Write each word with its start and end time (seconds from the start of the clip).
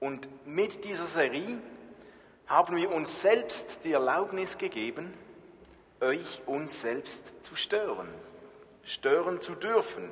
Und 0.00 0.28
mit 0.46 0.84
dieser 0.84 1.04
Serie 1.04 1.58
haben 2.46 2.74
wir 2.74 2.90
uns 2.90 3.20
selbst 3.20 3.84
die 3.84 3.92
Erlaubnis 3.92 4.56
gegeben, 4.56 5.12
euch 6.00 6.40
uns 6.46 6.80
selbst 6.80 7.44
zu 7.44 7.54
stören, 7.54 8.08
stören 8.82 9.42
zu 9.42 9.54
dürfen. 9.54 10.10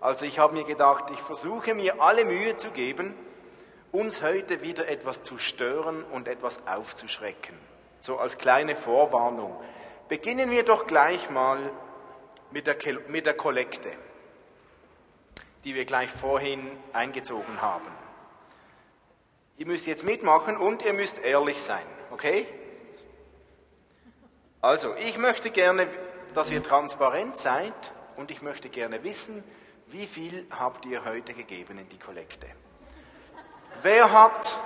Also 0.00 0.24
ich 0.24 0.40
habe 0.40 0.54
mir 0.54 0.64
gedacht, 0.64 1.04
ich 1.12 1.20
versuche 1.20 1.74
mir 1.74 2.02
alle 2.02 2.24
Mühe 2.24 2.56
zu 2.56 2.72
geben, 2.72 3.14
uns 3.92 4.22
heute 4.22 4.62
wieder 4.62 4.88
etwas 4.88 5.22
zu 5.22 5.38
stören 5.38 6.02
und 6.02 6.26
etwas 6.26 6.66
aufzuschrecken. 6.66 7.56
So 8.00 8.18
als 8.18 8.38
kleine 8.38 8.74
Vorwarnung. 8.74 9.56
Beginnen 10.08 10.50
wir 10.50 10.64
doch 10.64 10.88
gleich 10.88 11.30
mal 11.30 11.58
mit 12.50 12.66
der, 12.66 12.76
mit 13.06 13.24
der 13.24 13.34
Kollekte, 13.34 13.92
die 15.62 15.76
wir 15.76 15.84
gleich 15.84 16.10
vorhin 16.10 16.68
eingezogen 16.92 17.62
haben. 17.62 17.86
Ihr 19.58 19.66
müsst 19.66 19.86
jetzt 19.86 20.04
mitmachen 20.04 20.56
und 20.56 20.84
ihr 20.84 20.92
müsst 20.92 21.18
ehrlich 21.18 21.60
sein, 21.60 21.84
okay? 22.12 22.46
Also, 24.60 24.94
ich 24.94 25.18
möchte 25.18 25.50
gerne, 25.50 25.88
dass 26.34 26.52
ihr 26.52 26.62
transparent 26.62 27.36
seid 27.36 27.92
und 28.16 28.30
ich 28.30 28.40
möchte 28.40 28.68
gerne 28.68 29.02
wissen, 29.02 29.42
wie 29.88 30.06
viel 30.06 30.46
habt 30.50 30.86
ihr 30.86 31.04
heute 31.04 31.34
gegeben 31.34 31.78
in 31.78 31.88
die 31.88 31.98
Kollekte? 31.98 32.46
Wer 33.82 34.12
hat 34.12 34.56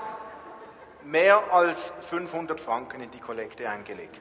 mehr 1.05 1.53
als 1.53 1.93
500 2.11 2.61
Franken 2.61 3.01
in 3.01 3.11
die 3.11 3.21
Kollekte 3.21 3.69
eingelegt? 3.69 4.21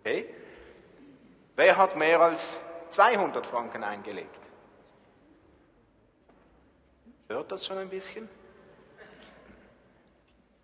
Okay. 0.00 0.34
Wer 1.56 1.76
hat 1.76 1.96
mehr 1.96 2.20
als 2.20 2.58
200 2.90 3.46
Franken 3.46 3.84
eingelegt? 3.84 4.47
Hört 7.30 7.52
das 7.52 7.66
schon 7.66 7.76
ein 7.76 7.90
bisschen? 7.90 8.26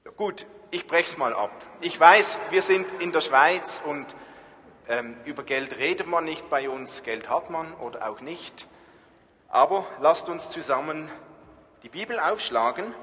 Ja, 0.02 0.11
gut, 0.12 0.47
ich 0.70 0.86
breche 0.86 1.11
es 1.11 1.19
mal 1.19 1.34
ab. 1.34 1.50
Ich 1.83 2.00
weiß, 2.00 2.38
wir 2.48 2.62
sind 2.62 2.86
in 3.02 3.12
der 3.12 3.20
Schweiz 3.20 3.83
und 3.84 4.06
ähm, 4.88 5.14
über 5.27 5.42
Geld 5.42 5.77
redet 5.77 6.06
man 6.06 6.25
nicht 6.25 6.48
bei 6.48 6.70
uns, 6.70 7.03
Geld 7.03 7.28
hat 7.28 7.50
man 7.50 7.75
oder 7.75 8.08
auch 8.08 8.22
nicht. 8.22 8.66
Aber 9.48 9.84
lasst 10.00 10.30
uns 10.30 10.48
zusammen 10.48 11.11
die 11.83 11.91
Bibel 11.91 12.19
aufschlagen. 12.19 12.94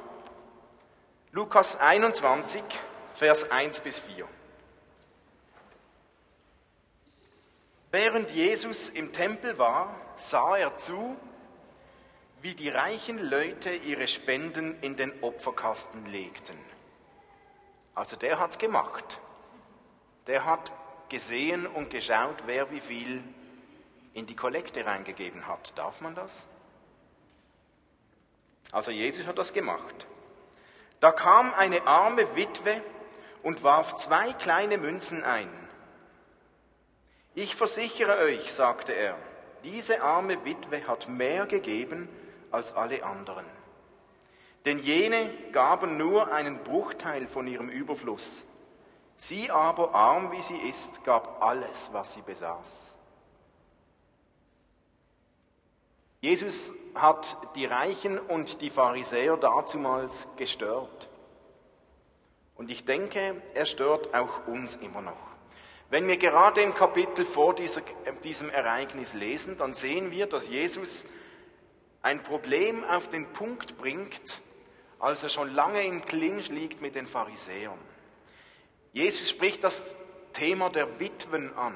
Lukas 1.32 1.80
21, 1.80 2.64
Vers 3.14 3.52
1 3.52 3.82
bis 3.82 4.00
4. 4.00 4.28
Während 7.92 8.32
Jesus 8.32 8.90
im 8.90 9.14
Tempel 9.14 9.60
war, 9.60 9.96
sah 10.18 10.58
er 10.58 10.80
zu, 10.80 11.16
wie 12.42 12.56
die 12.56 12.70
reichen 12.70 13.20
Leute 13.20 13.70
ihre 13.70 14.08
Spenden 14.08 14.80
in 14.82 14.96
den 14.96 15.14
Opferkasten 15.22 16.06
legten. 16.08 16.58
Also 17.94 18.16
der 18.16 18.40
hat's 18.40 18.58
gemacht. 18.58 19.20
Der 20.28 20.46
hat 20.46 20.72
gesehen 21.10 21.68
und 21.68 21.90
geschaut, 21.90 22.44
wer 22.46 22.72
wie 22.72 22.80
viel 22.80 23.24
in 24.14 24.26
die 24.26 24.36
Kollekte 24.36 24.86
reingegeben 24.86 25.46
hat. 25.46 25.78
Darf 25.78 26.02
man 26.02 26.16
das? 26.16 26.48
Also 28.72 28.92
Jesus 28.92 29.26
hat 29.28 29.38
das 29.38 29.54
gemacht. 29.54 30.08
Da 31.00 31.12
kam 31.12 31.54
eine 31.54 31.86
arme 31.86 32.36
Witwe 32.36 32.82
und 33.44 33.64
warf 33.64 33.96
zwei 33.96 34.34
kleine 34.34 34.78
Münzen 34.78 35.24
ein. 35.24 35.50
Ich 37.36 37.56
versichere 37.56 38.18
euch, 38.20 38.52
sagte 38.52 38.94
er, 38.94 39.18
diese 39.64 40.02
arme 40.02 40.44
Witwe 40.44 40.88
hat 40.88 41.08
mehr 41.08 41.46
gegeben 41.46 42.10
als 42.52 42.76
alle 42.76 43.04
anderen. 43.04 43.46
Denn 44.66 44.80
jene 44.80 45.30
gaben 45.52 45.98
nur 45.98 46.32
einen 46.32 46.64
Bruchteil 46.64 47.28
von 47.28 47.48
ihrem 47.48 47.70
Überfluss. 47.70 48.46
Sie 49.18 49.50
aber, 49.52 49.94
arm 49.94 50.32
wie 50.32 50.42
sie 50.42 50.58
ist, 50.58 51.04
gab 51.04 51.42
alles, 51.44 51.90
was 51.94 52.14
sie 52.14 52.22
besaß. 52.22 52.98
Jesus 56.22 56.72
hat 56.94 57.36
die 57.56 57.66
Reichen 57.66 58.20
und 58.20 58.62
die 58.62 58.70
Pharisäer 58.70 59.38
dazumals 59.38 60.28
gestört. 60.38 61.10
Und 62.56 62.70
ich 62.70 62.86
denke, 62.86 63.42
er 63.56 63.66
stört 63.66 64.14
auch 64.14 64.46
uns 64.46 64.76
immer 64.76 65.02
noch. 65.02 65.18
Wenn 65.90 66.08
wir 66.08 66.18
gerade 66.18 66.62
im 66.62 66.76
Kapitel 66.76 67.26
vor 67.26 67.56
dieser, 67.56 67.82
diesem 68.24 68.52
Ereignis 68.52 69.16
lesen, 69.16 69.58
dann 69.58 69.74
sehen 69.74 70.12
wir, 70.12 70.28
dass 70.28 70.48
Jesus 70.48 71.08
ein 72.02 72.24
Problem 72.24 72.84
auf 72.84 73.10
den 73.10 73.32
Punkt 73.32 73.78
bringt, 73.78 74.42
als 75.00 75.24
er 75.24 75.30
schon 75.30 75.54
lange 75.54 75.84
im 75.84 76.06
Clinch 76.06 76.50
liegt 76.50 76.82
mit 76.82 76.96
den 76.96 77.08
Pharisäern. 77.08 77.78
Jesus 78.94 79.30
spricht 79.30 79.64
das 79.64 79.96
Thema 80.34 80.70
der 80.70 81.00
Witwen 81.00 81.56
an. 81.56 81.76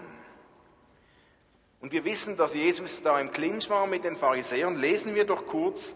Und 1.79 1.91
wir 1.91 2.03
wissen, 2.03 2.37
dass 2.37 2.53
Jesus 2.53 3.03
da 3.03 3.19
im 3.19 3.31
Clinch 3.31 3.69
war 3.69 3.85
mit 3.87 4.03
den 4.03 4.15
Pharisäern. 4.15 4.75
Lesen 4.75 5.15
wir 5.15 5.25
doch 5.25 5.45
kurz 5.45 5.95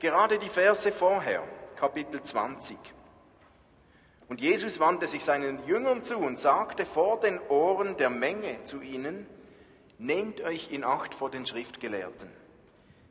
gerade 0.00 0.38
die 0.38 0.48
Verse 0.48 0.92
vorher, 0.92 1.42
Kapitel 1.76 2.22
20. 2.22 2.76
Und 4.28 4.40
Jesus 4.40 4.80
wandte 4.80 5.06
sich 5.06 5.24
seinen 5.24 5.66
Jüngern 5.66 6.02
zu 6.02 6.18
und 6.18 6.38
sagte 6.38 6.86
vor 6.86 7.20
den 7.20 7.40
Ohren 7.48 7.96
der 7.96 8.10
Menge 8.10 8.64
zu 8.64 8.80
ihnen, 8.80 9.26
Nehmt 9.98 10.40
euch 10.40 10.72
in 10.72 10.82
Acht 10.82 11.14
vor 11.14 11.30
den 11.30 11.46
Schriftgelehrten. 11.46 12.41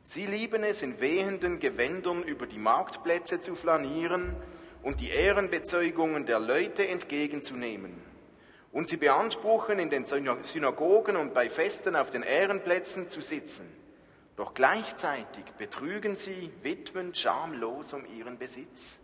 Sie 0.04 0.26
lieben 0.26 0.62
es, 0.64 0.82
in 0.82 1.00
wehenden 1.00 1.58
Gewändern 1.58 2.22
über 2.22 2.46
die 2.46 2.58
Marktplätze 2.58 3.40
zu 3.40 3.54
flanieren 3.54 4.36
und 4.82 5.00
die 5.00 5.10
Ehrenbezeugungen 5.10 6.26
der 6.26 6.40
Leute 6.40 6.86
entgegenzunehmen. 6.88 8.02
Und 8.72 8.88
sie 8.88 8.96
beanspruchen, 8.96 9.78
in 9.78 9.90
den 9.90 10.06
Synagogen 10.06 11.16
und 11.16 11.34
bei 11.34 11.48
Festen 11.50 11.94
auf 11.94 12.10
den 12.10 12.22
Ehrenplätzen 12.22 13.08
zu 13.08 13.20
sitzen. 13.20 13.70
Doch 14.36 14.54
gleichzeitig 14.54 15.44
betrügen 15.58 16.16
sie 16.16 16.50
Witwen 16.62 17.14
schamlos 17.14 17.92
um 17.92 18.06
ihren 18.06 18.38
Besitz. 18.38 19.00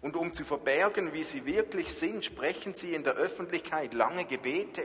Und 0.00 0.16
um 0.16 0.32
zu 0.32 0.44
verbergen, 0.44 1.12
wie 1.12 1.24
sie 1.24 1.46
wirklich 1.46 1.92
sind, 1.94 2.24
sprechen 2.24 2.74
sie 2.74 2.94
in 2.94 3.04
der 3.04 3.14
Öffentlichkeit 3.14 3.94
lange 3.94 4.24
Gebete. 4.24 4.84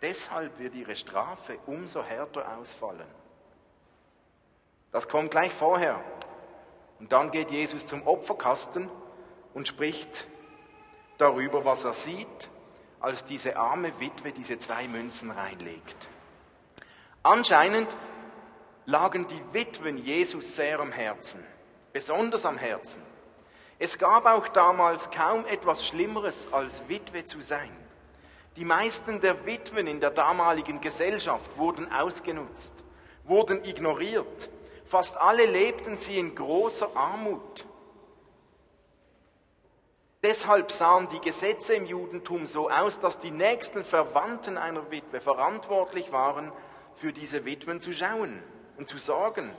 Deshalb 0.00 0.58
wird 0.58 0.74
ihre 0.74 0.96
Strafe 0.96 1.58
umso 1.66 2.02
härter 2.02 2.56
ausfallen. 2.58 3.06
Das 4.92 5.08
kommt 5.08 5.30
gleich 5.30 5.52
vorher. 5.52 6.00
Und 6.98 7.12
dann 7.12 7.30
geht 7.30 7.50
Jesus 7.50 7.86
zum 7.86 8.06
Opferkasten 8.06 8.90
und 9.54 9.68
spricht 9.68 10.26
darüber, 11.18 11.64
was 11.64 11.84
er 11.84 11.92
sieht, 11.92 12.48
als 13.00 13.24
diese 13.24 13.56
arme 13.56 13.92
Witwe 14.00 14.32
diese 14.32 14.58
zwei 14.58 14.88
Münzen 14.88 15.30
reinlegt. 15.30 16.08
Anscheinend 17.22 17.96
lagen 18.86 19.26
die 19.28 19.42
Witwen 19.52 19.98
Jesus 19.98 20.56
sehr 20.56 20.80
am 20.80 20.92
Herzen, 20.92 21.44
besonders 21.92 22.46
am 22.46 22.56
Herzen. 22.56 23.02
Es 23.78 23.98
gab 23.98 24.26
auch 24.26 24.48
damals 24.48 25.10
kaum 25.10 25.44
etwas 25.46 25.86
Schlimmeres 25.86 26.48
als 26.52 26.88
Witwe 26.88 27.26
zu 27.26 27.40
sein. 27.40 27.70
Die 28.56 28.64
meisten 28.64 29.20
der 29.20 29.46
Witwen 29.46 29.86
in 29.86 30.00
der 30.00 30.10
damaligen 30.10 30.80
Gesellschaft 30.80 31.56
wurden 31.56 31.92
ausgenutzt, 31.92 32.74
wurden 33.24 33.62
ignoriert. 33.62 34.48
Fast 34.88 35.18
alle 35.18 35.44
lebten 35.44 35.98
sie 35.98 36.18
in 36.18 36.34
großer 36.34 36.96
Armut. 36.96 37.66
Deshalb 40.22 40.72
sahen 40.72 41.08
die 41.10 41.20
Gesetze 41.20 41.74
im 41.74 41.84
Judentum 41.84 42.46
so 42.46 42.70
aus, 42.70 42.98
dass 42.98 43.20
die 43.20 43.30
nächsten 43.30 43.84
Verwandten 43.84 44.56
einer 44.56 44.90
Witwe 44.90 45.20
verantwortlich 45.20 46.10
waren, 46.10 46.50
für 46.96 47.12
diese 47.12 47.44
Witwen 47.44 47.82
zu 47.82 47.92
schauen 47.92 48.42
und 48.78 48.88
zu 48.88 48.96
sorgen. 48.96 49.52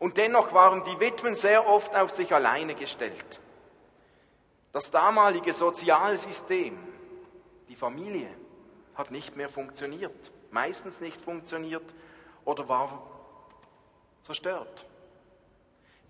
Und 0.00 0.16
dennoch 0.16 0.52
waren 0.52 0.82
die 0.82 0.98
Witwen 0.98 1.36
sehr 1.36 1.68
oft 1.68 1.94
auf 1.94 2.10
sich 2.10 2.34
alleine 2.34 2.74
gestellt. 2.74 3.40
Das 4.72 4.90
damalige 4.90 5.54
Sozialsystem, 5.54 6.76
die 7.68 7.76
Familie, 7.76 8.28
hat 8.96 9.12
nicht 9.12 9.36
mehr 9.36 9.48
funktioniert, 9.48 10.32
meistens 10.50 11.00
nicht 11.00 11.22
funktioniert 11.22 11.94
oder 12.44 12.68
war 12.68 13.17
zerstört. 14.28 14.86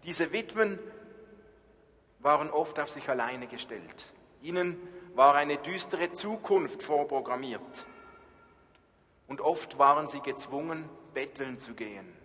Diese 0.03 0.33
Witwen 0.33 0.79
waren 2.19 2.51
oft 2.51 2.81
auf 2.81 2.91
sich 2.91 3.09
alleine 3.09 3.47
gestellt. 3.47 4.15
Ihnen 4.43 4.77
war 5.15 5.35
eine 5.37 5.57
düstere 5.57 6.13
Zukunft 6.13 6.83
vorprogrammiert. 6.83 7.87
Und 9.29 9.41
oft 9.41 9.79
waren 9.79 10.09
sie 10.09 10.21
gezwungen, 10.21 10.89
betteln 11.15 11.61
zu 11.61 11.75
gehen 11.75 12.19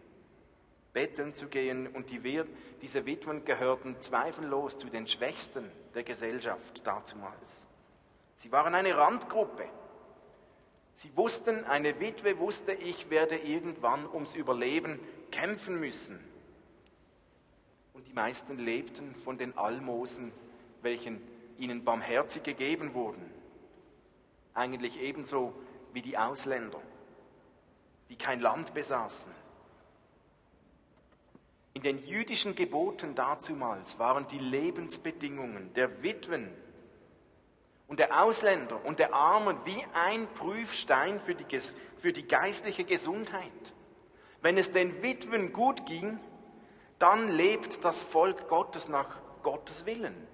betteln 0.93 1.33
zu 1.33 1.47
gehen. 1.47 1.87
Und 1.87 2.11
die, 2.11 2.43
diese 2.81 3.05
Witwen 3.05 3.43
gehörten 3.43 3.99
zweifellos 3.99 4.77
zu 4.77 4.87
den 4.87 5.07
Schwächsten 5.07 5.69
der 5.93 6.03
Gesellschaft 6.03 6.85
dazumals. 6.85 7.67
Sie 8.37 8.51
waren 8.51 8.75
eine 8.75 8.95
Randgruppe. 8.95 9.65
Sie 10.95 11.11
wussten, 11.17 11.65
eine 11.65 11.99
Witwe 11.99 12.37
wusste, 12.37 12.73
ich 12.73 13.09
werde 13.09 13.35
irgendwann 13.35 14.07
ums 14.07 14.35
Überleben 14.35 14.99
kämpfen 15.33 15.79
müssen. 15.79 16.19
Und 17.93 18.07
die 18.07 18.13
meisten 18.13 18.57
lebten 18.57 19.15
von 19.23 19.37
den 19.37 19.57
Almosen, 19.57 20.31
welchen 20.81 21.21
ihnen 21.57 21.83
barmherzig 21.83 22.43
gegeben 22.43 22.93
wurden. 22.93 23.29
Eigentlich 24.53 25.01
ebenso 25.01 25.53
wie 25.91 26.01
die 26.01 26.17
Ausländer, 26.17 26.81
die 28.09 28.15
kein 28.15 28.39
Land 28.39 28.73
besaßen. 28.73 29.31
In 31.73 31.81
den 31.81 32.05
jüdischen 32.05 32.55
Geboten 32.55 33.15
dazumals 33.15 33.97
waren 33.97 34.27
die 34.27 34.39
Lebensbedingungen 34.39 35.73
der 35.73 36.03
Witwen 36.03 36.51
und 37.87 37.99
der 37.99 38.23
Ausländer 38.23 38.85
und 38.85 38.99
der 38.99 39.13
Armen 39.15 39.57
wie 39.65 39.83
ein 39.93 40.27
Prüfstein 40.35 41.19
für 41.21 41.33
die, 41.33 41.45
für 41.99 42.13
die 42.13 42.27
geistliche 42.27 42.83
Gesundheit. 42.83 43.73
Wenn 44.43 44.57
es 44.57 44.73
den 44.73 45.01
Witwen 45.01 45.53
gut 45.53 45.85
ging, 45.85 46.19
dann 46.99 47.31
lebt 47.31 47.83
das 47.85 48.03
Volk 48.03 48.49
Gottes 48.49 48.89
nach 48.89 49.07
Gottes 49.41 49.85
Willen. 49.85 50.27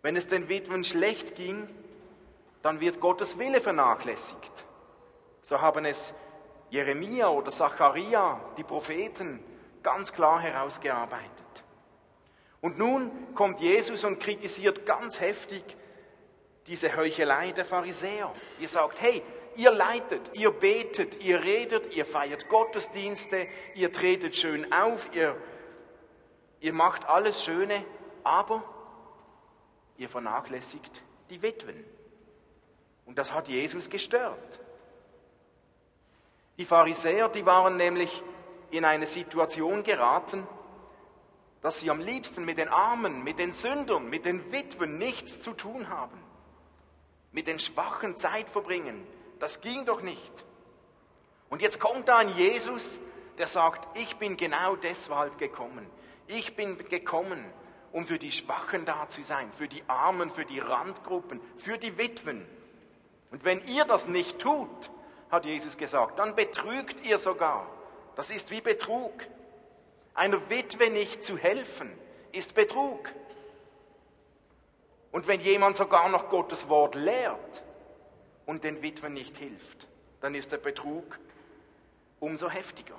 Wenn 0.00 0.14
es 0.14 0.28
den 0.28 0.48
Witwen 0.48 0.84
schlecht 0.84 1.34
ging, 1.34 1.68
dann 2.62 2.78
wird 2.78 3.00
Gottes 3.00 3.36
Wille 3.40 3.60
vernachlässigt. 3.60 4.52
So 5.42 5.60
haben 5.60 5.84
es 5.84 6.14
Jeremia 6.70 7.28
oder 7.30 7.50
Zacharia, 7.50 8.40
die 8.56 8.64
Propheten, 8.64 9.40
ganz 9.82 10.12
klar 10.12 10.40
herausgearbeitet. 10.40 11.64
Und 12.60 12.78
nun 12.78 13.34
kommt 13.34 13.58
Jesus 13.58 14.04
und 14.04 14.20
kritisiert 14.20 14.86
ganz 14.86 15.18
heftig 15.20 15.64
diese 16.68 16.96
Heuchelei 16.96 17.50
der 17.50 17.64
Pharisäer. 17.64 18.32
Ihr 18.60 18.68
sagt, 18.68 19.00
hey, 19.00 19.24
ihr 19.56 19.70
leitet, 19.70 20.30
ihr 20.34 20.50
betet, 20.50 21.22
ihr 21.22 21.42
redet, 21.42 21.94
ihr 21.94 22.06
feiert 22.06 22.48
Gottesdienste, 22.48 23.48
ihr 23.74 23.92
tretet 23.92 24.36
schön 24.36 24.72
auf, 24.72 25.08
ihr, 25.14 25.36
ihr 26.60 26.72
macht 26.72 27.08
alles 27.08 27.44
Schöne, 27.44 27.84
aber 28.24 28.62
ihr 29.98 30.08
vernachlässigt 30.08 31.02
die 31.30 31.42
Witwen. 31.42 31.84
Und 33.04 33.18
das 33.18 33.32
hat 33.32 33.48
Jesus 33.48 33.88
gestört. 33.88 34.60
Die 36.58 36.64
Pharisäer, 36.64 37.28
die 37.28 37.46
waren 37.46 37.76
nämlich 37.76 38.22
in 38.70 38.84
eine 38.84 39.06
Situation 39.06 39.82
geraten, 39.82 40.46
dass 41.60 41.80
sie 41.80 41.90
am 41.90 42.00
liebsten 42.00 42.44
mit 42.44 42.58
den 42.58 42.68
Armen, 42.68 43.24
mit 43.24 43.38
den 43.38 43.52
Sündern, 43.52 44.08
mit 44.08 44.24
den 44.24 44.52
Witwen 44.52 44.98
nichts 44.98 45.40
zu 45.40 45.52
tun 45.52 45.88
haben, 45.88 46.18
mit 47.32 47.46
den 47.46 47.58
Schwachen 47.58 48.16
Zeit 48.16 48.48
verbringen. 48.48 49.06
Das 49.38 49.60
ging 49.60 49.84
doch 49.84 50.02
nicht. 50.02 50.32
Und 51.48 51.62
jetzt 51.62 51.80
kommt 51.80 52.08
da 52.08 52.18
ein 52.18 52.34
Jesus, 52.36 52.98
der 53.38 53.48
sagt, 53.48 53.86
ich 53.98 54.16
bin 54.16 54.36
genau 54.36 54.76
deshalb 54.76 55.38
gekommen. 55.38 55.86
Ich 56.26 56.56
bin 56.56 56.76
gekommen, 56.88 57.44
um 57.92 58.06
für 58.06 58.18
die 58.18 58.32
Schwachen 58.32 58.84
da 58.84 59.08
zu 59.08 59.22
sein, 59.22 59.50
für 59.56 59.68
die 59.68 59.82
Armen, 59.86 60.30
für 60.30 60.44
die 60.44 60.58
Randgruppen, 60.58 61.40
für 61.56 61.78
die 61.78 61.98
Witwen. 61.98 62.46
Und 63.30 63.44
wenn 63.44 63.64
ihr 63.66 63.84
das 63.84 64.08
nicht 64.08 64.38
tut, 64.38 64.90
hat 65.30 65.44
Jesus 65.44 65.76
gesagt, 65.76 66.18
dann 66.18 66.34
betrügt 66.34 67.04
ihr 67.04 67.18
sogar. 67.18 67.66
Das 68.16 68.30
ist 68.30 68.50
wie 68.50 68.60
Betrug. 68.60 69.12
Einer 70.14 70.48
Witwe 70.48 70.90
nicht 70.90 71.24
zu 71.24 71.36
helfen, 71.36 71.92
ist 72.32 72.54
Betrug. 72.54 73.10
Und 75.12 75.26
wenn 75.26 75.40
jemand 75.40 75.76
sogar 75.76 76.08
noch 76.08 76.30
Gottes 76.30 76.68
Wort 76.68 76.94
lehrt 76.94 77.64
und 78.46 78.64
den 78.64 78.80
Witwen 78.82 79.12
nicht 79.12 79.36
hilft, 79.36 79.86
dann 80.20 80.34
ist 80.34 80.52
der 80.52 80.58
Betrug 80.58 81.18
umso 82.20 82.48
heftiger. 82.48 82.98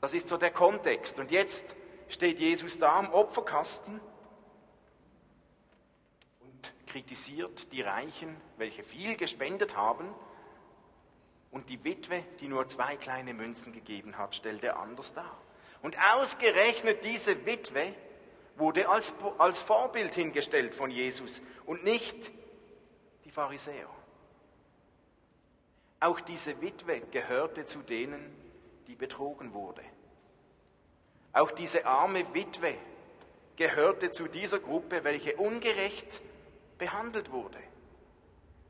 Das 0.00 0.12
ist 0.12 0.28
so 0.28 0.36
der 0.36 0.50
Kontext. 0.50 1.18
Und 1.18 1.30
jetzt 1.30 1.76
steht 2.08 2.40
Jesus 2.40 2.78
da 2.78 2.98
am 2.98 3.12
Opferkasten 3.12 4.00
und 6.40 6.72
kritisiert 6.88 7.72
die 7.72 7.82
Reichen, 7.82 8.36
welche 8.58 8.82
viel 8.82 9.16
gespendet 9.16 9.76
haben 9.76 10.12
und 11.52 11.68
die 11.68 11.82
Witwe, 11.84 12.24
die 12.40 12.48
nur 12.48 12.66
zwei 12.66 12.96
kleine 12.96 13.32
Münzen 13.32 13.72
gegeben 13.72 14.18
hat, 14.18 14.34
stellt 14.34 14.64
er 14.64 14.78
anders 14.78 15.14
dar. 15.14 15.38
Und 15.82 15.96
ausgerechnet 16.14 17.04
diese 17.04 17.46
Witwe 17.46 17.94
wurde 18.56 18.88
als, 18.88 19.14
als 19.38 19.60
Vorbild 19.60 20.14
hingestellt 20.14 20.74
von 20.74 20.90
Jesus 20.90 21.42
und 21.64 21.84
nicht 21.84 22.30
die 23.32 23.34
Pharisäer. 23.34 23.88
Auch 26.00 26.20
diese 26.20 26.60
Witwe 26.60 27.00
gehörte 27.00 27.64
zu 27.64 27.78
denen, 27.78 28.20
die 28.86 28.94
betrogen 28.94 29.54
wurde. 29.54 29.82
Auch 31.32 31.50
diese 31.50 31.86
arme 31.86 32.26
Witwe 32.34 32.74
gehörte 33.56 34.12
zu 34.12 34.28
dieser 34.28 34.58
Gruppe, 34.58 35.02
welche 35.04 35.36
ungerecht 35.36 36.20
behandelt 36.76 37.32
wurde. 37.32 37.58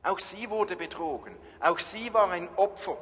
Auch 0.05 0.21
sie 0.21 0.49
wurde 0.49 0.77
betrogen. 0.77 1.35
Auch 1.59 1.81
sie 1.81 2.13
war 2.15 2.31
ein 2.31 2.49
Opfer 2.57 2.99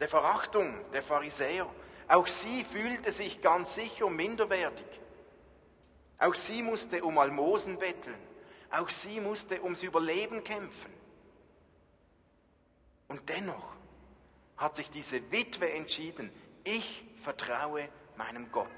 der 0.00 0.08
Verachtung 0.08 0.74
der 0.92 1.02
Pharisäer. 1.02 1.66
Auch 2.08 2.26
sie 2.26 2.64
fühlte 2.64 3.12
sich 3.12 3.42
ganz 3.42 3.74
sicher 3.74 4.08
minderwertig. 4.08 4.86
Auch 6.18 6.34
sie 6.34 6.62
musste 6.62 7.04
um 7.04 7.18
Almosen 7.18 7.78
betteln. 7.78 8.27
Auch 8.70 8.88
sie 8.90 9.20
musste 9.20 9.62
ums 9.62 9.82
Überleben 9.82 10.44
kämpfen. 10.44 10.92
Und 13.08 13.28
dennoch 13.28 13.72
hat 14.56 14.76
sich 14.76 14.90
diese 14.90 15.30
Witwe 15.30 15.72
entschieden, 15.72 16.30
ich 16.64 17.04
vertraue 17.22 17.88
meinem 18.16 18.52
Gott. 18.52 18.68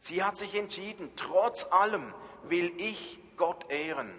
Sie 0.00 0.22
hat 0.22 0.36
sich 0.36 0.54
entschieden, 0.54 1.10
trotz 1.16 1.64
allem 1.64 2.12
will 2.44 2.72
ich 2.76 3.18
Gott 3.36 3.70
ehren. 3.70 4.12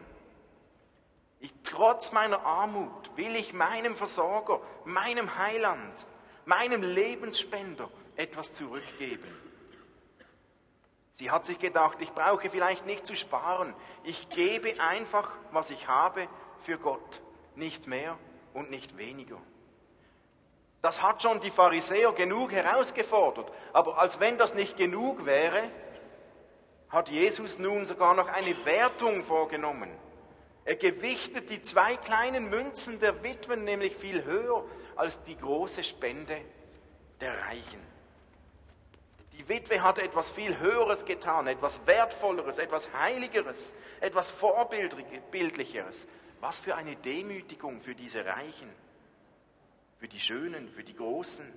Ich, 1.40 1.54
trotz 1.64 2.12
meiner 2.12 2.44
Armut 2.46 3.16
will 3.16 3.36
ich 3.36 3.54
meinem 3.54 3.96
Versorger, 3.96 4.62
meinem 4.84 5.38
Heiland, 5.38 6.08
meinem 6.46 6.82
Lebensspender 6.82 7.90
etwas 8.16 8.56
zurückgeben. 8.56 9.45
Sie 11.16 11.32
hat 11.32 11.46
sich 11.46 11.60
gedacht, 11.60 11.98
ich 12.02 12.12
brauche 12.12 12.50
vielleicht 12.50 12.86
nicht 12.86 13.06
zu 13.06 13.16
sparen. 13.16 13.74
Ich 14.04 14.30
gebe 14.30 14.70
einfach, 14.82 15.32
was 15.52 15.70
ich 15.70 15.88
habe, 15.88 16.28
für 16.60 16.78
Gott. 16.78 17.22
Nicht 17.56 17.88
mehr 17.88 18.18
und 18.54 18.70
nicht 18.70 18.98
weniger. 18.98 19.38
Das 20.82 21.02
hat 21.02 21.24
schon 21.24 21.40
die 21.40 21.52
Pharisäer 21.52 22.12
genug 22.12 22.52
herausgefordert. 22.52 23.50
Aber 23.72 23.98
als 23.98 24.20
wenn 24.20 24.38
das 24.38 24.56
nicht 24.56 24.76
genug 24.76 25.26
wäre, 25.26 25.72
hat 26.90 27.10
Jesus 27.10 27.60
nun 27.60 27.86
sogar 27.86 28.14
noch 28.14 28.28
eine 28.28 28.54
Wertung 28.66 29.24
vorgenommen. 29.24 29.90
Er 30.66 30.76
gewichtet 30.76 31.50
die 31.50 31.62
zwei 31.62 31.96
kleinen 31.96 32.50
Münzen 32.50 33.00
der 33.00 33.24
Witwen 33.24 33.64
nämlich 33.64 33.96
viel 33.96 34.26
höher 34.26 34.66
als 34.98 35.24
die 35.24 35.38
große 35.38 35.84
Spende 35.84 36.42
der 37.22 37.40
Reichen. 37.48 37.95
Die 39.38 39.48
Witwe 39.50 39.82
hat 39.82 40.00
etwas 40.00 40.32
viel 40.32 40.60
Höheres 40.60 41.06
getan, 41.06 41.48
etwas 41.48 41.86
Wertvolleres, 41.86 42.58
etwas 42.58 42.94
Heiligeres, 42.94 43.74
etwas 44.02 44.32
Vorbildlicheres. 44.32 46.08
Was 46.42 46.60
für 46.60 46.76
eine 46.76 46.96
Demütigung 46.96 47.82
für 47.82 47.96
diese 47.96 48.26
Reichen, 48.26 48.70
für 50.00 50.08
die 50.08 50.20
Schönen, 50.20 50.70
für 50.70 50.84
die 50.84 50.96
Großen. 50.96 51.52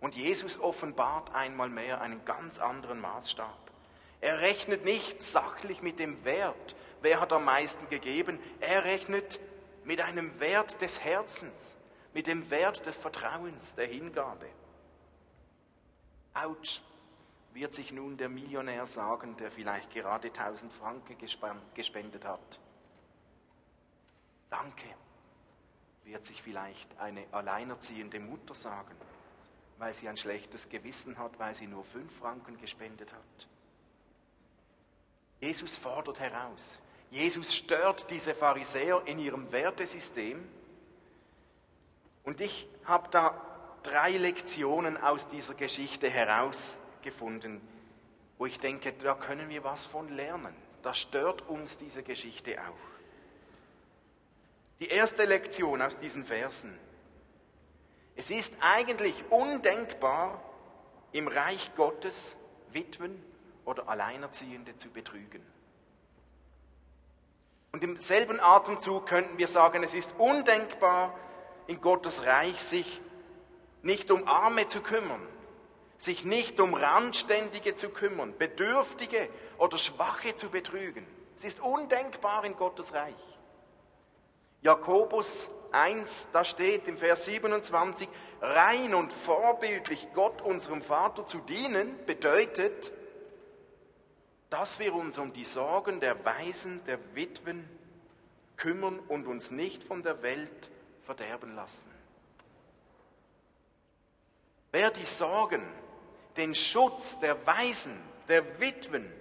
Und 0.00 0.14
Jesus 0.14 0.60
offenbart 0.60 1.34
einmal 1.34 1.68
mehr 1.68 2.00
einen 2.00 2.24
ganz 2.24 2.58
anderen 2.58 3.00
Maßstab. 3.00 3.58
Er 4.20 4.40
rechnet 4.40 4.84
nicht 4.84 5.22
sachlich 5.22 5.82
mit 5.82 5.98
dem 5.98 6.24
Wert 6.24 6.76
wer 7.02 7.20
hat 7.20 7.32
am 7.32 7.44
meisten 7.44 7.88
gegeben. 7.88 8.38
Er 8.60 8.84
rechnet 8.84 9.40
mit 9.84 10.00
einem 10.00 10.38
Wert 10.40 10.80
des 10.80 11.02
Herzens, 11.02 11.76
mit 12.12 12.26
dem 12.26 12.50
Wert 12.50 12.84
des 12.86 12.96
Vertrauens, 12.96 13.74
der 13.74 13.86
Hingabe. 13.86 14.46
Autsch, 16.34 16.80
wird 17.52 17.74
sich 17.74 17.92
nun 17.92 18.16
der 18.16 18.28
Millionär 18.28 18.86
sagen, 18.86 19.36
der 19.36 19.50
vielleicht 19.50 19.90
gerade 19.90 20.28
1000 20.28 20.72
Franken 20.72 21.16
gespendet 21.74 22.24
hat. 22.24 22.60
Danke, 24.50 24.86
wird 26.04 26.24
sich 26.24 26.42
vielleicht 26.42 26.98
eine 26.98 27.24
alleinerziehende 27.32 28.20
Mutter 28.20 28.54
sagen, 28.54 28.94
weil 29.78 29.92
sie 29.94 30.08
ein 30.08 30.16
schlechtes 30.16 30.68
Gewissen 30.68 31.18
hat, 31.18 31.38
weil 31.38 31.54
sie 31.54 31.66
nur 31.66 31.84
5 31.84 32.18
Franken 32.18 32.58
gespendet 32.60 33.12
hat. 33.12 33.48
Jesus 35.40 35.76
fordert 35.76 36.18
heraus, 36.18 36.80
Jesus 37.10 37.54
stört 37.54 38.10
diese 38.10 38.34
Pharisäer 38.34 39.02
in 39.06 39.18
ihrem 39.18 39.50
Wertesystem. 39.50 40.46
Und 42.24 42.40
ich 42.40 42.68
habe 42.84 43.08
da 43.10 43.40
drei 43.82 44.10
Lektionen 44.18 44.96
aus 44.98 45.28
dieser 45.28 45.54
Geschichte 45.54 46.10
herausgefunden, 46.98 47.60
wo 48.38 48.46
ich 48.46 48.60
denke, 48.60 48.92
da 48.92 49.14
können 49.14 49.48
wir 49.48 49.64
was 49.64 49.86
von 49.86 50.08
lernen. 50.08 50.54
Da 50.82 50.94
stört 50.94 51.48
uns 51.48 51.76
diese 51.76 52.02
Geschichte 52.02 52.56
auch. 52.60 52.98
Die 54.80 54.88
erste 54.88 55.24
Lektion 55.24 55.82
aus 55.82 55.98
diesen 55.98 56.24
Versen. 56.24 56.78
Es 58.14 58.30
ist 58.30 58.54
eigentlich 58.60 59.14
undenkbar, 59.30 60.42
im 61.12 61.26
Reich 61.26 61.74
Gottes 61.74 62.36
Witwen 62.70 63.22
oder 63.64 63.88
Alleinerziehende 63.88 64.76
zu 64.76 64.90
betrügen. 64.90 65.42
Und 67.72 67.82
im 67.82 67.98
selben 67.98 68.40
Atemzug 68.40 69.06
könnten 69.06 69.38
wir 69.38 69.48
sagen, 69.48 69.82
es 69.82 69.94
ist 69.94 70.14
undenkbar, 70.18 71.18
in 71.66 71.80
Gottes 71.80 72.24
Reich 72.24 72.62
sich 72.62 73.00
nicht 73.82 74.10
um 74.10 74.28
Arme 74.28 74.68
zu 74.68 74.80
kümmern, 74.80 75.26
sich 75.98 76.24
nicht 76.24 76.60
um 76.60 76.74
Randständige 76.74 77.74
zu 77.74 77.90
kümmern, 77.90 78.36
Bedürftige 78.38 79.28
oder 79.58 79.78
Schwache 79.78 80.36
zu 80.36 80.48
betrügen. 80.48 81.06
Es 81.36 81.44
ist 81.44 81.60
undenkbar 81.60 82.44
in 82.44 82.56
Gottes 82.56 82.94
Reich. 82.94 83.14
Jakobus 84.62 85.48
1, 85.72 86.28
da 86.32 86.44
steht 86.44 86.88
im 86.88 86.96
Vers 86.96 87.26
27, 87.26 88.08
rein 88.40 88.94
und 88.94 89.12
vorbildlich 89.12 90.08
Gott 90.14 90.40
unserem 90.40 90.82
Vater 90.82 91.26
zu 91.26 91.38
dienen, 91.38 91.94
bedeutet, 92.06 92.92
dass 94.50 94.78
wir 94.78 94.94
uns 94.94 95.18
um 95.18 95.32
die 95.32 95.44
Sorgen 95.44 96.00
der 96.00 96.24
Waisen, 96.24 96.80
der 96.86 96.98
Witwen 97.14 97.68
kümmern 98.56 98.98
und 99.08 99.26
uns 99.26 99.50
nicht 99.50 99.84
von 99.84 100.02
der 100.02 100.22
Welt 100.22 100.70
verderben 101.04 101.54
lassen. 101.54 101.90
Wer 104.72 104.90
die 104.90 105.06
Sorgen, 105.06 105.62
den 106.38 106.54
Schutz 106.54 107.18
der 107.18 107.46
Waisen, 107.46 108.00
der 108.28 108.60
Witwen, 108.60 109.12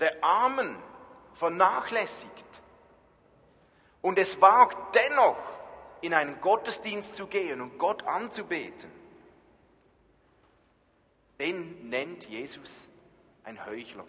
der 0.00 0.22
Armen 0.22 0.76
vernachlässigt 1.34 2.44
und 4.02 4.18
es 4.18 4.40
wagt 4.40 4.94
dennoch 4.94 5.38
in 6.00 6.12
einen 6.12 6.40
Gottesdienst 6.40 7.16
zu 7.16 7.26
gehen 7.26 7.60
und 7.60 7.78
Gott 7.78 8.02
anzubeten, 8.04 8.90
den 11.40 11.88
nennt 11.88 12.24
Jesus 12.28 12.88
ein 13.44 13.64
Heuchler. 13.66 14.04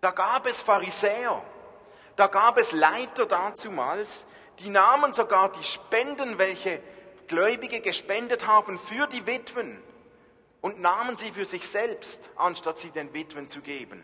Da 0.00 0.10
gab 0.10 0.46
es 0.46 0.62
Pharisäer, 0.62 1.42
da 2.16 2.26
gab 2.28 2.58
es 2.58 2.72
Leiter 2.72 3.26
dazumals, 3.26 4.26
die 4.60 4.68
nahmen 4.68 5.12
sogar 5.12 5.52
die 5.52 5.64
Spenden, 5.64 6.38
welche 6.38 6.80
Gläubige 7.28 7.80
gespendet 7.80 8.46
haben 8.46 8.78
für 8.78 9.06
die 9.06 9.26
Witwen 9.26 9.82
und 10.60 10.80
nahmen 10.80 11.16
sie 11.16 11.32
für 11.32 11.44
sich 11.44 11.68
selbst, 11.68 12.28
anstatt 12.36 12.78
sie 12.78 12.90
den 12.90 13.12
Witwen 13.12 13.48
zu 13.48 13.60
geben. 13.60 14.02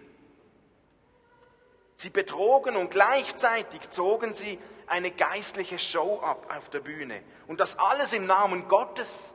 Sie 1.97 2.11
betrogen 2.11 2.77
und 2.77 2.91
gleichzeitig 2.91 3.91
zogen 3.91 4.35
sie 4.35 4.59
eine 4.87 5.11
geistliche 5.11 5.79
Show 5.79 6.21
ab 6.21 6.53
auf 6.57 6.69
der 6.71 6.81
Bühne. 6.81 7.23
Und 7.47 7.61
das 7.61 7.79
alles 7.79 8.13
im 8.13 8.27
Namen 8.27 8.69
Gottes. 8.69 9.31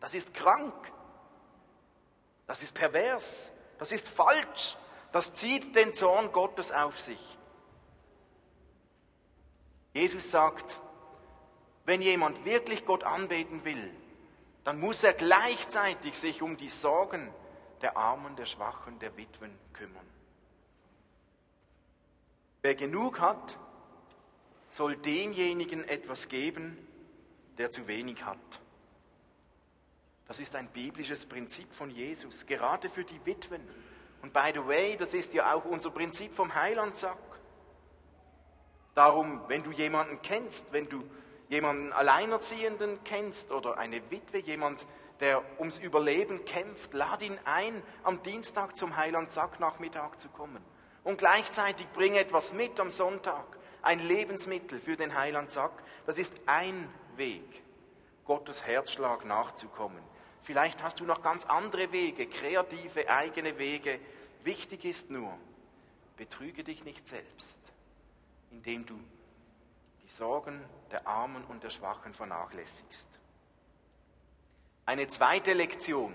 Das 0.00 0.14
ist 0.14 0.34
krank. 0.34 0.74
Das 2.46 2.62
ist 2.62 2.74
pervers. 2.74 3.52
Das 3.78 3.92
ist 3.92 4.08
falsch. 4.08 4.76
Das 5.12 5.34
zieht 5.34 5.74
den 5.76 5.94
Zorn 5.94 6.32
Gottes 6.32 6.72
auf 6.72 6.98
sich. 6.98 7.38
Jesus 9.94 10.30
sagt, 10.30 10.80
wenn 11.88 12.02
jemand 12.02 12.44
wirklich 12.44 12.84
Gott 12.84 13.02
anbeten 13.02 13.64
will, 13.64 13.90
dann 14.62 14.78
muss 14.78 15.02
er 15.02 15.14
gleichzeitig 15.14 16.18
sich 16.18 16.42
um 16.42 16.58
die 16.58 16.68
Sorgen 16.68 17.32
der 17.80 17.96
Armen, 17.96 18.36
der 18.36 18.44
Schwachen, 18.44 18.98
der 18.98 19.16
Witwen 19.16 19.58
kümmern. 19.72 20.06
Wer 22.60 22.74
genug 22.74 23.20
hat, 23.20 23.56
soll 24.68 24.96
demjenigen 24.96 25.82
etwas 25.82 26.28
geben, 26.28 26.76
der 27.56 27.70
zu 27.70 27.86
wenig 27.86 28.22
hat. 28.22 28.36
Das 30.26 30.40
ist 30.40 30.56
ein 30.56 30.68
biblisches 30.68 31.24
Prinzip 31.24 31.72
von 31.72 31.88
Jesus, 31.88 32.44
gerade 32.44 32.90
für 32.90 33.04
die 33.04 33.24
Witwen. 33.24 33.66
Und 34.20 34.34
by 34.34 34.50
the 34.52 34.66
way, 34.66 34.98
das 34.98 35.14
ist 35.14 35.32
ja 35.32 35.54
auch 35.54 35.64
unser 35.64 35.90
Prinzip 35.90 36.34
vom 36.34 36.54
Heilandsack. 36.54 37.16
Darum, 38.94 39.40
wenn 39.48 39.62
du 39.62 39.70
jemanden 39.70 40.20
kennst, 40.20 40.70
wenn 40.70 40.84
du 40.84 41.02
jemanden 41.48 41.92
Alleinerziehenden 41.92 43.02
kennst 43.04 43.50
oder 43.50 43.78
eine 43.78 44.10
Witwe, 44.10 44.38
jemand, 44.38 44.86
der 45.20 45.42
ums 45.58 45.78
Überleben 45.78 46.44
kämpft, 46.44 46.94
lad 46.94 47.22
ihn 47.22 47.38
ein, 47.44 47.82
am 48.04 48.22
Dienstag 48.22 48.76
zum 48.76 48.96
Heilandsack 48.96 49.58
Nachmittag 49.58 50.20
zu 50.20 50.28
kommen. 50.28 50.62
Und 51.04 51.18
gleichzeitig 51.18 51.86
bring 51.94 52.14
etwas 52.14 52.52
mit 52.52 52.78
am 52.78 52.90
Sonntag, 52.90 53.44
ein 53.82 54.00
Lebensmittel 54.00 54.78
für 54.80 54.96
den 54.96 55.16
Heilandsack. 55.16 55.72
Das 56.06 56.18
ist 56.18 56.34
ein 56.46 56.88
Weg, 57.16 57.62
Gottes 58.24 58.66
Herzschlag 58.66 59.24
nachzukommen. 59.24 60.02
Vielleicht 60.42 60.82
hast 60.82 61.00
du 61.00 61.04
noch 61.04 61.22
ganz 61.22 61.44
andere 61.46 61.92
Wege, 61.92 62.26
kreative, 62.26 63.08
eigene 63.08 63.58
Wege. 63.58 63.98
Wichtig 64.44 64.84
ist 64.84 65.10
nur, 65.10 65.32
betrüge 66.16 66.64
dich 66.64 66.84
nicht 66.84 67.08
selbst, 67.08 67.58
indem 68.50 68.86
du 68.86 68.98
die 70.08 70.14
Sorgen 70.14 70.64
der 70.90 71.06
Armen 71.06 71.44
und 71.44 71.62
der 71.62 71.70
Schwachen 71.70 72.14
vernachlässigst. 72.14 73.10
Eine 74.86 75.06
zweite 75.08 75.52
Lektion 75.52 76.14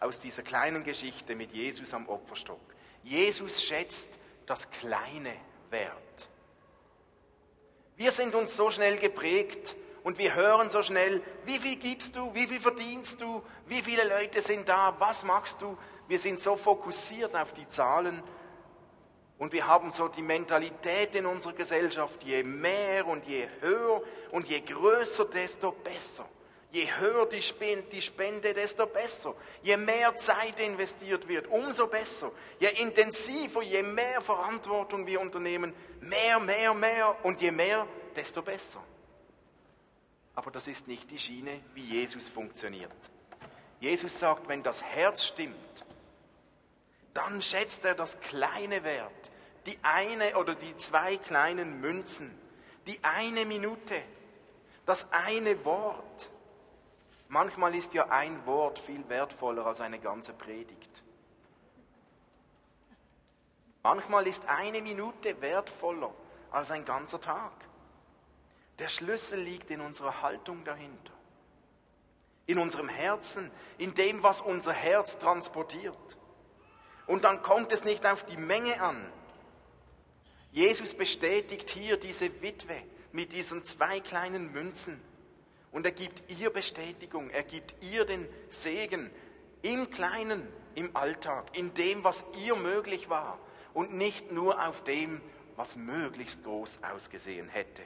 aus 0.00 0.18
dieser 0.18 0.42
kleinen 0.42 0.82
Geschichte 0.82 1.36
mit 1.36 1.52
Jesus 1.52 1.94
am 1.94 2.08
Opferstock. 2.08 2.60
Jesus 3.04 3.62
schätzt 3.62 4.10
das 4.46 4.68
kleine 4.70 5.32
Wert. 5.70 6.28
Wir 7.96 8.10
sind 8.10 8.34
uns 8.34 8.56
so 8.56 8.70
schnell 8.70 8.98
geprägt 8.98 9.76
und 10.02 10.18
wir 10.18 10.34
hören 10.34 10.70
so 10.70 10.82
schnell, 10.82 11.22
wie 11.44 11.58
viel 11.58 11.76
gibst 11.76 12.16
du, 12.16 12.34
wie 12.34 12.48
viel 12.48 12.60
verdienst 12.60 13.20
du, 13.20 13.44
wie 13.66 13.82
viele 13.82 14.08
Leute 14.08 14.42
sind 14.42 14.68
da, 14.68 14.96
was 14.98 15.22
machst 15.22 15.62
du. 15.62 15.78
Wir 16.08 16.18
sind 16.18 16.40
so 16.40 16.56
fokussiert 16.56 17.36
auf 17.36 17.52
die 17.52 17.68
Zahlen 17.68 18.24
und 19.38 19.52
wir 19.52 19.66
haben 19.66 19.92
so 19.92 20.08
die 20.08 20.22
Mentalität 20.22 21.14
in 21.14 21.24
unserer 21.26 21.52
Gesellschaft, 21.52 22.22
je 22.24 22.42
mehr 22.42 23.06
und 23.06 23.24
je 23.24 23.46
höher 23.60 24.02
und 24.32 24.48
je 24.48 24.60
größer, 24.60 25.26
desto 25.26 25.72
besser. 25.72 26.26
Je 26.70 26.86
höher 26.98 27.26
die 27.26 27.40
Spende, 28.02 28.52
desto 28.52 28.86
besser. 28.86 29.34
Je 29.62 29.76
mehr 29.76 30.14
Zeit 30.16 30.60
investiert 30.60 31.26
wird, 31.26 31.46
umso 31.46 31.86
besser. 31.86 32.30
Je 32.58 32.68
intensiver, 32.82 33.62
je 33.62 33.82
mehr 33.82 34.20
Verantwortung 34.20 35.06
wir 35.06 35.20
unternehmen, 35.20 35.72
mehr, 36.00 36.38
mehr, 36.38 36.74
mehr 36.74 37.16
und 37.22 37.40
je 37.40 37.52
mehr, 37.52 37.86
desto 38.14 38.42
besser. 38.42 38.82
Aber 40.34 40.50
das 40.50 40.66
ist 40.66 40.86
nicht 40.86 41.10
die 41.10 41.18
Schiene, 41.18 41.60
wie 41.74 41.84
Jesus 41.84 42.28
funktioniert. 42.28 42.92
Jesus 43.80 44.18
sagt, 44.18 44.46
wenn 44.48 44.62
das 44.62 44.82
Herz 44.82 45.24
stimmt, 45.24 45.56
dann 47.18 47.42
schätzt 47.42 47.84
er 47.84 47.96
das 47.96 48.20
kleine 48.20 48.84
Wert, 48.84 49.32
die 49.66 49.76
eine 49.82 50.36
oder 50.36 50.54
die 50.54 50.76
zwei 50.76 51.16
kleinen 51.16 51.80
Münzen, 51.80 52.30
die 52.86 53.02
eine 53.02 53.44
Minute, 53.44 54.00
das 54.86 55.10
eine 55.10 55.64
Wort. 55.64 56.30
Manchmal 57.26 57.74
ist 57.74 57.92
ja 57.92 58.08
ein 58.08 58.46
Wort 58.46 58.78
viel 58.78 59.06
wertvoller 59.08 59.66
als 59.66 59.80
eine 59.80 59.98
ganze 59.98 60.32
Predigt. 60.32 61.02
Manchmal 63.82 64.28
ist 64.28 64.48
eine 64.48 64.80
Minute 64.80 65.40
wertvoller 65.40 66.14
als 66.52 66.70
ein 66.70 66.84
ganzer 66.84 67.20
Tag. 67.20 67.52
Der 68.78 68.88
Schlüssel 68.88 69.40
liegt 69.40 69.72
in 69.72 69.80
unserer 69.80 70.22
Haltung 70.22 70.62
dahinter, 70.64 71.12
in 72.46 72.58
unserem 72.58 72.88
Herzen, 72.88 73.50
in 73.76 73.92
dem, 73.94 74.22
was 74.22 74.40
unser 74.40 74.72
Herz 74.72 75.18
transportiert. 75.18 76.17
Und 77.08 77.24
dann 77.24 77.42
kommt 77.42 77.72
es 77.72 77.84
nicht 77.84 78.06
auf 78.06 78.24
die 78.26 78.36
Menge 78.36 78.80
an. 78.80 78.96
Jesus 80.52 80.94
bestätigt 80.94 81.70
hier 81.70 81.96
diese 81.96 82.40
Witwe 82.42 82.76
mit 83.12 83.32
diesen 83.32 83.64
zwei 83.64 83.98
kleinen 84.00 84.52
Münzen. 84.52 85.02
Und 85.72 85.86
er 85.86 85.92
gibt 85.92 86.30
ihr 86.38 86.50
Bestätigung, 86.50 87.30
er 87.30 87.42
gibt 87.42 87.74
ihr 87.82 88.04
den 88.04 88.28
Segen 88.50 89.10
im 89.62 89.90
Kleinen, 89.90 90.46
im 90.74 90.94
Alltag, 90.94 91.56
in 91.56 91.74
dem, 91.74 92.04
was 92.04 92.24
ihr 92.44 92.54
möglich 92.54 93.08
war 93.08 93.38
und 93.74 93.94
nicht 93.94 94.30
nur 94.30 94.66
auf 94.66 94.84
dem, 94.84 95.20
was 95.56 95.76
möglichst 95.76 96.44
groß 96.44 96.80
ausgesehen 96.82 97.48
hätte. 97.48 97.82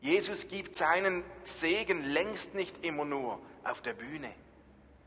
Jesus 0.00 0.48
gibt 0.48 0.74
seinen 0.74 1.22
Segen 1.44 2.02
längst 2.02 2.54
nicht 2.54 2.84
immer 2.84 3.04
nur 3.04 3.38
auf 3.62 3.82
der 3.82 3.92
Bühne, 3.92 4.34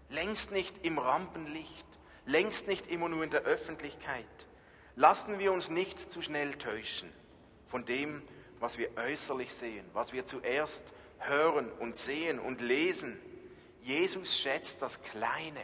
längst 0.10 0.51
nicht 0.51 0.86
im 0.86 0.98
Rampenlicht, 0.98 1.86
längst 2.25 2.67
nicht 2.67 2.88
immer 2.88 3.10
nur 3.10 3.24
in 3.24 3.29
der 3.29 3.41
Öffentlichkeit. 3.41 4.25
Lassen 4.96 5.39
wir 5.39 5.51
uns 5.51 5.70
nicht 5.70 6.12
zu 6.12 6.22
schnell 6.22 6.53
täuschen 6.55 7.12
von 7.67 7.86
dem, 7.86 8.22
was 8.60 8.77
wir 8.77 8.96
äußerlich 8.98 9.53
sehen, 9.53 9.86
was 9.94 10.13
wir 10.13 10.25
zuerst 10.25 10.86
hören 11.20 11.72
und 11.74 11.98
sehen 11.98 12.39
und 12.39 12.62
lesen. 12.62 13.20
Jesus 13.82 14.38
schätzt 14.38 14.82
das 14.82 15.01
Kleine 15.03 15.63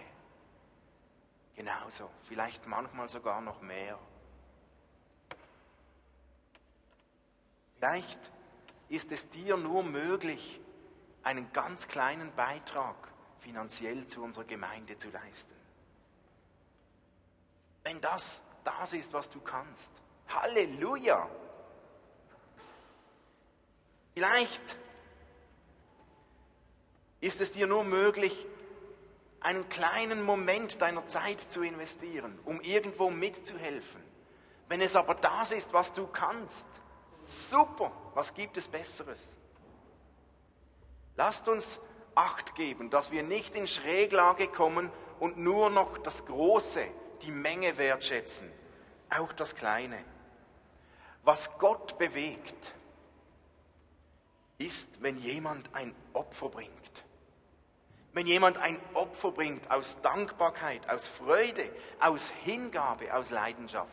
genauso, 1.56 2.10
vielleicht 2.24 2.66
manchmal 2.66 3.08
sogar 3.08 3.40
noch 3.42 3.62
mehr. 3.62 4.00
Vielleicht 7.76 8.32
ist 8.90 9.12
es 9.12 9.30
dir 9.30 9.58
nur 9.58 9.84
möglich, 9.84 10.60
einen 11.24 11.54
ganz 11.54 11.88
kleinen 11.88 12.34
Beitrag 12.36 12.96
finanziell 13.40 14.08
zu 14.08 14.24
unserer 14.24 14.44
Gemeinde 14.44 14.98
zu 14.98 15.10
leisten. 15.12 15.54
Wenn 17.84 18.00
das 18.02 18.44
das 18.64 18.94
ist, 18.94 19.14
was 19.14 19.30
du 19.30 19.40
kannst. 19.40 19.92
Halleluja! 20.30 21.30
Vielleicht 24.14 24.78
ist 27.22 27.42
es 27.42 27.52
dir 27.54 27.68
nur 27.68 27.84
möglich, 27.84 28.46
einen 29.40 29.68
kleinen 29.70 30.22
Moment 30.24 30.82
deiner 30.82 31.08
Zeit 31.08 31.42
zu 31.42 31.64
investieren, 31.64 32.38
um 32.46 32.62
irgendwo 32.62 33.10
mitzuhelfen. 33.10 34.02
Wenn 34.68 34.82
es 34.82 34.96
aber 34.96 35.16
das 35.16 35.52
ist, 35.52 35.74
was 35.74 35.94
du 35.94 36.08
kannst, 36.08 36.68
super, 37.26 37.92
was 38.14 38.34
gibt 38.34 38.58
es 38.58 38.68
Besseres? 38.68 39.38
Lasst 41.16 41.48
uns 41.48 41.82
Acht 42.14 42.56
geben, 42.56 42.90
dass 42.90 43.12
wir 43.12 43.24
nicht 43.24 43.56
in 43.56 43.68
Schräglage 43.68 44.50
kommen 44.50 44.92
und 45.22 45.38
nur 45.38 45.70
noch 45.70 45.98
das 46.00 46.26
Große, 46.26 46.86
die 47.24 47.32
Menge 47.32 47.78
wertschätzen, 47.78 48.52
auch 49.10 49.34
das 49.34 49.56
Kleine. 49.56 49.98
Was 51.24 51.58
Gott 51.58 51.98
bewegt, 51.98 52.74
ist, 54.58 55.02
wenn 55.02 55.18
jemand 55.18 55.74
ein 55.74 55.94
Opfer 56.14 56.50
bringt. 56.50 56.72
Wenn 58.14 58.28
jemand 58.28 58.58
ein 58.58 58.80
Opfer 58.94 59.32
bringt 59.32 59.72
aus 59.72 60.02
Dankbarkeit, 60.02 60.90
aus 60.90 61.08
Freude, 61.08 61.70
aus 62.00 62.30
Hingabe, 62.44 63.14
aus 63.14 63.30
Leidenschaft. 63.30 63.90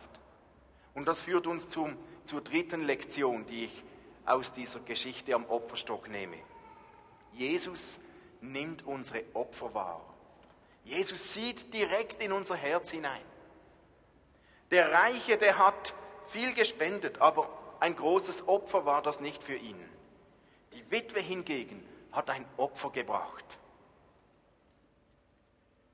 Und 0.94 1.06
das 1.06 1.22
führt 1.22 1.46
uns 1.46 1.68
zum, 1.68 1.96
zur 2.24 2.40
dritten 2.40 2.82
Lektion, 2.82 3.46
die 3.46 3.66
ich 3.66 3.84
aus 4.26 4.52
dieser 4.52 4.80
Geschichte 4.80 5.34
am 5.34 5.46
Opferstock 5.46 6.08
nehme. 6.08 6.36
Jesus 7.32 8.00
nimmt 8.40 8.84
unsere 8.86 9.22
Opfer 9.34 9.72
wahr. 9.74 10.02
Jesus 10.88 11.34
sieht 11.34 11.74
direkt 11.74 12.22
in 12.22 12.32
unser 12.32 12.56
Herz 12.56 12.90
hinein. 12.90 13.20
Der 14.70 14.90
Reiche, 14.90 15.36
der 15.36 15.58
hat 15.58 15.94
viel 16.28 16.54
gespendet, 16.54 17.20
aber 17.20 17.50
ein 17.78 17.94
großes 17.94 18.48
Opfer 18.48 18.86
war 18.86 19.02
das 19.02 19.20
nicht 19.20 19.44
für 19.44 19.54
ihn. 19.54 19.78
Die 20.72 20.90
Witwe 20.90 21.20
hingegen 21.20 21.86
hat 22.10 22.30
ein 22.30 22.46
Opfer 22.56 22.88
gebracht. 22.88 23.44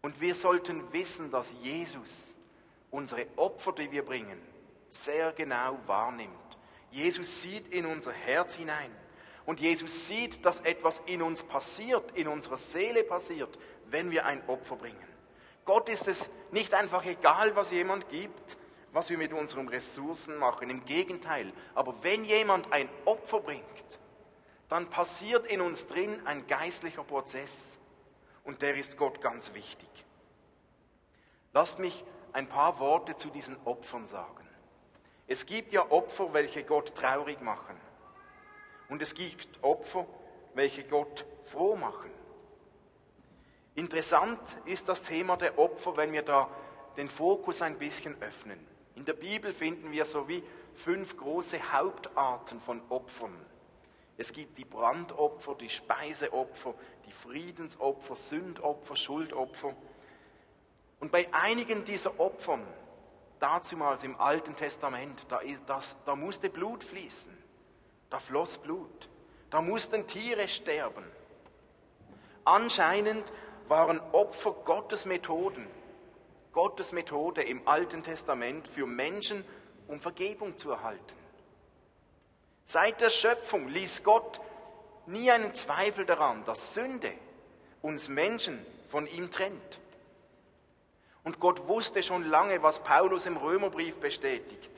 Und 0.01 0.21
wir 0.21 0.37
sollten 0.37 0.93
wissen, 0.93 1.33
dass 1.33 1.53
Jesus 1.63 2.33
unsere 2.93 3.27
Opfer, 3.35 3.73
die 3.73 3.91
wir 3.91 4.05
bringen, 4.05 4.41
sehr 4.91 5.33
genau 5.33 5.77
wahrnimmt. 5.87 6.31
Jesus 6.93 7.43
sieht 7.43 7.67
in 7.75 7.85
unser 7.85 8.13
Herz 8.13 8.55
hinein. 8.55 8.95
Und 9.45 9.61
Jesus 9.61 10.07
sieht, 10.07 10.45
dass 10.45 10.61
etwas 10.61 11.03
in 11.07 11.21
uns 11.21 11.43
passiert, 11.43 12.13
in 12.17 12.29
unserer 12.29 12.57
Seele 12.57 13.03
passiert, 13.05 13.59
wenn 13.95 14.11
wir 14.11 14.27
ein 14.27 14.43
Opfer 14.49 14.75
bringen. 14.75 15.09
Gott 15.65 15.89
ist 15.89 16.09
es 16.09 16.29
nicht 16.51 16.75
einfach 16.75 17.05
egal, 17.05 17.55
was 17.55 17.71
jemand 17.71 18.09
gibt, 18.09 18.57
was 18.93 19.09
wir 19.09 19.17
mit 19.17 19.33
unseren 19.33 19.69
Ressourcen 19.69 20.37
machen. 20.37 20.69
Im 20.69 20.85
Gegenteil. 20.85 21.53
Aber 21.77 21.95
wenn 22.03 22.25
jemand 22.25 22.73
ein 22.73 22.89
Opfer 23.05 23.39
bringt, 23.39 24.01
dann 24.69 24.91
passiert 24.91 25.47
in 25.47 25.61
uns 25.61 25.87
drin 25.87 26.21
ein 26.27 26.45
geistlicher 26.49 27.05
Prozess. 27.05 27.79
Und 28.43 28.63
der 28.63 28.77
ist 28.77 28.97
Gott 28.97 29.21
ganz 29.21 29.55
wichtig. 29.55 29.89
Lasst 31.53 31.79
mich 31.79 32.05
ein 32.33 32.49
paar 32.49 32.81
Worte 32.81 33.17
zu 33.17 33.31
diesen 33.31 33.57
Opfern 33.65 34.09
sagen. 34.09 34.45
Es 35.29 35.47
gibt 35.47 35.73
ja 35.73 35.89
Opfer, 35.93 36.35
welche 36.35 36.65
Gott 36.65 36.97
traurig 36.97 37.41
machen. 37.41 37.77
Und 38.89 39.03
es 39.03 39.15
gibt 39.15 39.63
Opfer, 39.63 40.05
welche 40.55 40.83
Gott 40.83 41.25
froh 41.45 41.77
machen. 41.77 42.11
Interessant 43.75 44.39
ist 44.67 44.89
das 44.89 45.03
Thema 45.03 45.37
der 45.37 45.59
Opfer, 45.59 45.97
wenn 45.97 46.13
wir 46.13 46.23
da 46.23 46.49
den 46.97 47.09
Fokus 47.09 47.61
ein 47.61 47.79
bisschen 47.79 48.21
öffnen. 48.23 48.59
In 48.95 49.05
der 49.05 49.15
Bibel 49.15 49.53
finden 49.53 49.91
wir 49.91 50.05
so 50.05 50.29
wie 50.29 50.43
fünf 50.75 51.17
große 51.17 51.73
Hauptarten 51.73 52.61
von 52.61 52.81
Opfern. 52.89 53.35
Es 54.17 54.33
gibt 54.33 54.59
die 54.59 54.65
Brandopfer, 54.65 55.57
die 55.57 55.71
Speiseopfer, 55.71 56.75
die 57.07 57.13
Friedensopfer, 57.13 58.15
Sündopfer, 58.15 58.95
Schuldopfer. 58.95 59.75
Und 61.01 61.11
bei 61.11 61.27
einigen 61.33 61.85
dieser 61.85 62.21
Opfern, 62.21 62.65
dazumals 63.41 64.05
im 64.05 64.19
Alten 64.21 64.55
Testament, 64.55 65.27
da, 65.29 65.41
das, 65.67 65.97
da 66.07 66.15
musste 66.15 66.49
Blut 66.49 66.85
fließen. 66.85 67.37
Da 68.09 68.21
floss 68.21 68.59
Blut. 68.59 69.09
Da 69.51 69.61
mussten 69.61 70.07
Tiere 70.07 70.47
sterben. 70.47 71.05
Anscheinend 72.45 73.25
waren 73.69 74.01
Opfer 74.13 74.53
Gottes 74.65 75.05
Methoden, 75.05 75.67
Gottes 76.53 76.93
Methode 76.93 77.43
im 77.43 77.67
Alten 77.67 78.03
Testament 78.03 78.69
für 78.69 78.87
Menschen, 78.87 79.45
um 79.89 80.01
Vergebung 80.01 80.57
zu 80.57 80.71
erhalten. 80.71 81.17
Seit 82.67 83.01
der 83.01 83.11
Schöpfung 83.11 83.69
ließ 83.69 84.05
Gott 84.05 84.41
nie 85.07 85.31
einen 85.31 85.53
Zweifel 85.53 86.07
daran, 86.07 86.45
dass 86.45 86.75
Sünde 86.75 87.13
uns 87.83 88.09
Menschen 88.09 88.65
von 88.91 89.07
ihm 89.07 89.31
trennt. 89.31 89.81
Und 91.25 91.41
Gott 91.41 91.67
wusste 91.69 92.03
schon 92.03 92.25
lange, 92.25 92.63
was 92.63 92.79
Paulus 92.79 93.27
im 93.27 93.37
Römerbrief 93.37 93.97
bestätigt. 93.97 94.71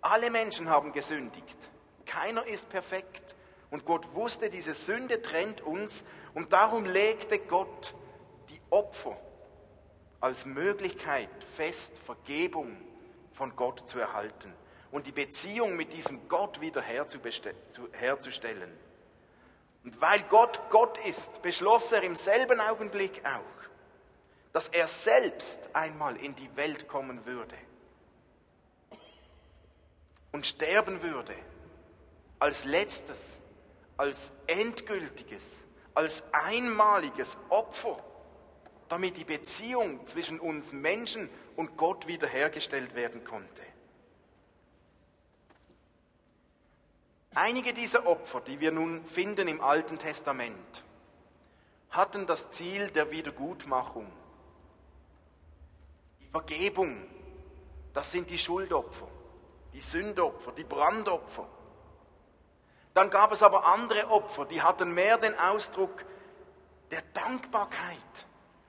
Alle 0.00 0.30
Menschen 0.30 0.68
haben 0.68 0.92
gesündigt. 0.92 1.58
Keiner 2.06 2.46
ist 2.46 2.68
perfekt. 2.70 3.34
Und 3.70 3.84
Gott 3.84 4.14
wusste, 4.14 4.48
diese 4.48 4.74
Sünde 4.74 5.20
trennt 5.20 5.60
uns. 5.60 6.04
Und 6.34 6.52
darum 6.52 6.86
legte 6.86 7.38
Gott 7.38 7.94
Opfer 8.70 9.16
als 10.20 10.44
Möglichkeit 10.44 11.28
fest, 11.56 11.98
Vergebung 11.98 12.76
von 13.32 13.54
Gott 13.54 13.88
zu 13.88 13.98
erhalten 13.98 14.52
und 14.90 15.06
die 15.06 15.12
Beziehung 15.12 15.76
mit 15.76 15.92
diesem 15.92 16.28
Gott 16.28 16.60
wieder 16.60 16.82
herzustellen. 16.82 18.72
Und 19.84 20.00
weil 20.00 20.22
Gott 20.24 20.60
Gott 20.70 20.98
ist, 21.06 21.42
beschloss 21.42 21.92
er 21.92 22.02
im 22.02 22.16
selben 22.16 22.60
Augenblick 22.60 23.22
auch, 23.24 23.56
dass 24.52 24.68
er 24.68 24.88
selbst 24.88 25.60
einmal 25.74 26.16
in 26.16 26.34
die 26.34 26.56
Welt 26.56 26.88
kommen 26.88 27.24
würde 27.26 27.56
und 30.32 30.46
sterben 30.46 31.02
würde, 31.02 31.34
als 32.38 32.64
letztes, 32.64 33.40
als 33.96 34.32
endgültiges, 34.46 35.62
als 35.94 36.24
einmaliges 36.32 37.36
Opfer, 37.48 38.02
damit 38.88 39.16
die 39.16 39.24
Beziehung 39.24 40.06
zwischen 40.06 40.38
uns 40.38 40.72
Menschen 40.72 41.28
und 41.56 41.76
Gott 41.76 42.06
wiederhergestellt 42.06 42.94
werden 42.94 43.24
konnte. 43.24 43.62
Einige 47.34 47.74
dieser 47.74 48.06
Opfer, 48.06 48.40
die 48.40 48.60
wir 48.60 48.72
nun 48.72 49.04
finden 49.04 49.46
im 49.48 49.60
Alten 49.60 49.98
Testament, 49.98 50.84
hatten 51.90 52.26
das 52.26 52.50
Ziel 52.50 52.90
der 52.90 53.10
Wiedergutmachung. 53.10 54.10
Die 56.20 56.28
Vergebung, 56.28 57.06
das 57.92 58.10
sind 58.10 58.30
die 58.30 58.38
Schuldopfer, 58.38 59.08
die 59.74 59.80
Sündopfer, 59.80 60.52
die 60.52 60.64
Brandopfer. 60.64 61.46
Dann 62.94 63.10
gab 63.10 63.32
es 63.32 63.42
aber 63.42 63.66
andere 63.66 64.08
Opfer, 64.08 64.46
die 64.46 64.62
hatten 64.62 64.94
mehr 64.94 65.18
den 65.18 65.38
Ausdruck 65.38 66.06
der 66.90 67.02
Dankbarkeit. 67.12 68.26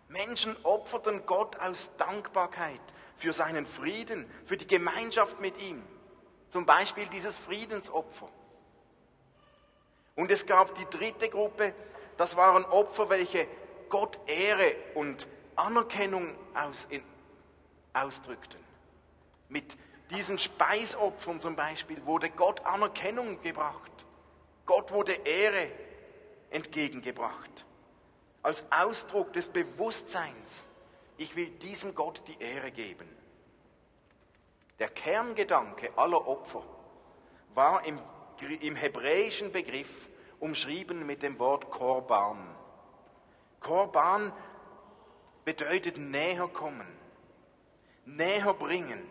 Menschen 0.09 0.55
opferten 0.63 1.25
Gott 1.25 1.59
aus 1.59 1.91
Dankbarkeit 1.97 2.79
für 3.17 3.33
seinen 3.33 3.65
Frieden, 3.65 4.29
für 4.45 4.57
die 4.57 4.67
Gemeinschaft 4.67 5.39
mit 5.39 5.61
ihm. 5.61 5.83
Zum 6.49 6.65
Beispiel 6.65 7.07
dieses 7.07 7.37
Friedensopfer. 7.37 8.29
Und 10.15 10.31
es 10.31 10.45
gab 10.45 10.75
die 10.75 10.85
dritte 10.85 11.29
Gruppe, 11.29 11.73
das 12.17 12.35
waren 12.35 12.65
Opfer, 12.65 13.09
welche 13.09 13.47
Gott 13.89 14.17
Ehre 14.25 14.75
und 14.95 15.27
Anerkennung 15.55 16.35
aus, 16.55 16.87
in, 16.89 17.03
ausdrückten. 17.93 18.59
Mit 19.49 19.77
diesen 20.09 20.39
Speisopfern 20.39 21.39
zum 21.39 21.55
Beispiel 21.55 22.03
wurde 22.05 22.29
Gott 22.29 22.65
Anerkennung 22.65 23.41
gebracht. 23.41 23.91
Gott 24.65 24.91
wurde 24.91 25.13
Ehre 25.13 25.69
entgegengebracht. 26.49 27.65
Als 28.41 28.65
Ausdruck 28.71 29.33
des 29.33 29.47
Bewusstseins, 29.47 30.67
ich 31.17 31.35
will 31.35 31.49
diesem 31.49 31.95
Gott 31.95 32.21
die 32.27 32.39
Ehre 32.39 32.71
geben. 32.71 33.07
Der 34.79 34.89
Kerngedanke 34.89 35.91
aller 35.97 36.27
Opfer 36.27 36.63
war 37.55 37.83
im, 37.85 37.99
im 38.61 38.75
hebräischen 38.75 39.51
Begriff 39.51 40.09
umschrieben 40.39 41.05
mit 41.05 41.23
dem 41.23 41.39
Wort 41.39 41.71
Korban. 41.71 42.37
Korban 43.59 44.31
bedeutet 45.43 45.97
näher 45.97 46.47
kommen, 46.47 46.87
näher 48.05 48.53
bringen. 48.53 49.01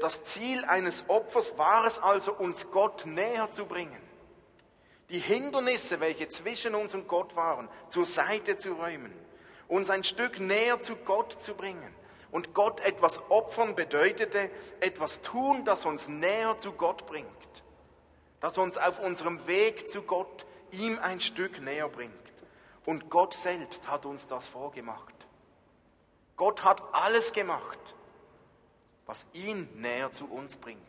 Das 0.00 0.24
Ziel 0.24 0.64
eines 0.64 1.08
Opfers 1.08 1.58
war 1.58 1.84
es 1.86 1.98
also, 1.98 2.32
uns 2.32 2.70
Gott 2.70 3.04
näher 3.04 3.50
zu 3.50 3.66
bringen. 3.66 4.00
Die 5.12 5.18
Hindernisse, 5.18 6.00
welche 6.00 6.28
zwischen 6.28 6.74
uns 6.74 6.94
und 6.94 7.06
Gott 7.06 7.36
waren, 7.36 7.68
zur 7.90 8.06
Seite 8.06 8.56
zu 8.56 8.72
räumen, 8.72 9.12
uns 9.68 9.90
ein 9.90 10.04
Stück 10.04 10.40
näher 10.40 10.80
zu 10.80 10.96
Gott 10.96 11.40
zu 11.40 11.54
bringen. 11.54 11.94
Und 12.30 12.54
Gott 12.54 12.80
etwas 12.80 13.20
opfern 13.28 13.74
bedeutete, 13.74 14.50
etwas 14.80 15.20
tun, 15.20 15.66
das 15.66 15.84
uns 15.84 16.08
näher 16.08 16.58
zu 16.58 16.72
Gott 16.72 17.06
bringt, 17.06 17.28
das 18.40 18.56
uns 18.56 18.78
auf 18.78 19.00
unserem 19.00 19.46
Weg 19.46 19.90
zu 19.90 20.00
Gott 20.00 20.46
ihm 20.70 20.98
ein 20.98 21.20
Stück 21.20 21.60
näher 21.60 21.90
bringt. 21.90 22.14
Und 22.86 23.10
Gott 23.10 23.34
selbst 23.34 23.86
hat 23.88 24.06
uns 24.06 24.26
das 24.28 24.48
vorgemacht. 24.48 25.14
Gott 26.36 26.64
hat 26.64 26.82
alles 26.92 27.34
gemacht, 27.34 27.78
was 29.04 29.26
ihn 29.34 29.68
näher 29.74 30.10
zu 30.10 30.24
uns 30.24 30.56
bringt. 30.56 30.80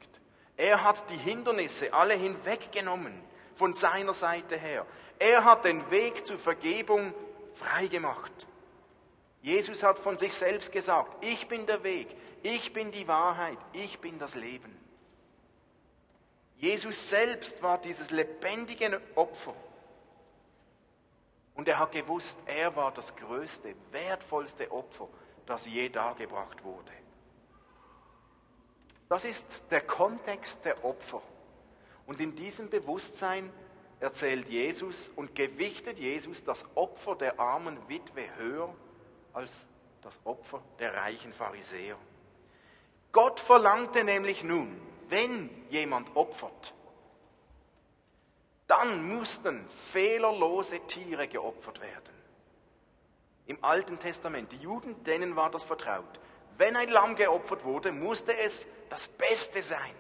Er 0.56 0.86
hat 0.86 1.10
die 1.10 1.18
Hindernisse 1.18 1.94
alle 1.94 2.14
hinweggenommen 2.14 3.22
von 3.56 3.74
seiner 3.74 4.14
Seite 4.14 4.58
her. 4.58 4.86
Er 5.20 5.46
hat 5.46 5.66
den 5.66 5.90
Weg 5.92 6.26
zur 6.26 6.38
Vergebung 6.38 7.14
freigemacht. 7.54 8.32
Jesus 9.42 9.84
hat 9.84 10.00
von 10.00 10.18
sich 10.18 10.34
selbst 10.34 10.72
gesagt, 10.72 11.24
ich 11.24 11.48
bin 11.48 11.66
der 11.66 11.84
Weg, 11.84 12.08
ich 12.42 12.74
bin 12.74 12.92
die 12.92 13.08
Wahrheit, 13.08 13.58
ich 13.74 14.00
bin 14.00 14.18
das 14.18 14.36
Leben. 14.36 14.78
Jesus 16.58 17.10
selbst 17.10 17.62
war 17.62 17.78
dieses 17.78 18.10
lebendige 18.10 19.02
Opfer. 19.16 19.54
Und 21.56 21.68
er 21.68 21.78
hat 21.78 21.92
gewusst, 21.92 22.40
er 22.46 22.76
war 22.76 22.94
das 22.94 23.16
größte, 23.16 23.76
wertvollste 23.92 24.72
Opfer, 24.72 25.10
das 25.46 25.66
je 25.66 25.90
dargebracht 25.90 26.64
wurde. 26.64 26.92
Das 29.10 29.26
ist 29.26 29.46
der 29.70 29.82
Kontext 29.82 30.64
der 30.66 30.84
Opfer. 30.84 31.22
Und 32.06 32.20
in 32.20 32.36
diesem 32.36 32.70
Bewusstsein 32.70 33.52
erzählt 34.00 34.50
Jesus 34.50 35.10
und 35.16 35.36
gewichtet 35.36 35.98
Jesus 35.98 36.44
das 36.44 36.66
Opfer 36.76 37.16
der 37.16 37.40
armen 37.40 37.78
Witwe 37.88 38.24
höher 38.38 38.74
als 39.32 39.68
das 40.02 40.20
Opfer 40.26 40.62
der 40.80 40.94
reichen 40.94 41.32
Pharisäer. 41.34 41.98
Gott 43.14 43.40
verlangte 43.40 44.04
nämlich 44.04 44.44
nun, 44.44 44.76
wenn 45.08 45.50
jemand 45.70 46.16
opfert, 46.16 46.74
dann 48.68 49.08
mussten 49.08 49.66
fehlerlose 49.92 50.80
Tiere 50.88 51.28
geopfert 51.28 51.80
werden. 51.80 52.14
Im 53.46 53.64
Alten 53.64 54.00
Testament, 54.00 54.52
die 54.52 54.58
Juden, 54.58 55.04
denen 55.04 55.36
war 55.36 55.52
das 55.52 55.64
vertraut. 55.64 56.20
Wenn 56.58 56.76
ein 56.76 56.90
Lamm 56.90 57.16
geopfert 57.16 57.64
wurde, 57.64 57.92
musste 57.92 58.38
es 58.38 58.68
das 58.90 59.08
Beste 59.08 59.64
sein, 59.64 59.94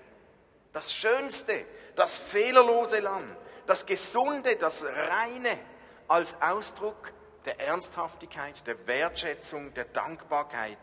das 0.71 0.93
Schönste, 0.93 1.65
das 1.95 2.17
fehlerlose 2.17 2.99
Lamm, 2.99 3.35
das 3.65 3.85
Gesunde, 3.85 4.55
das 4.55 4.83
Reine, 4.83 5.59
als 6.07 6.35
Ausdruck 6.41 7.13
der 7.45 7.59
Ernsthaftigkeit, 7.59 8.65
der 8.67 8.87
Wertschätzung, 8.87 9.73
der 9.73 9.85
Dankbarkeit. 9.85 10.77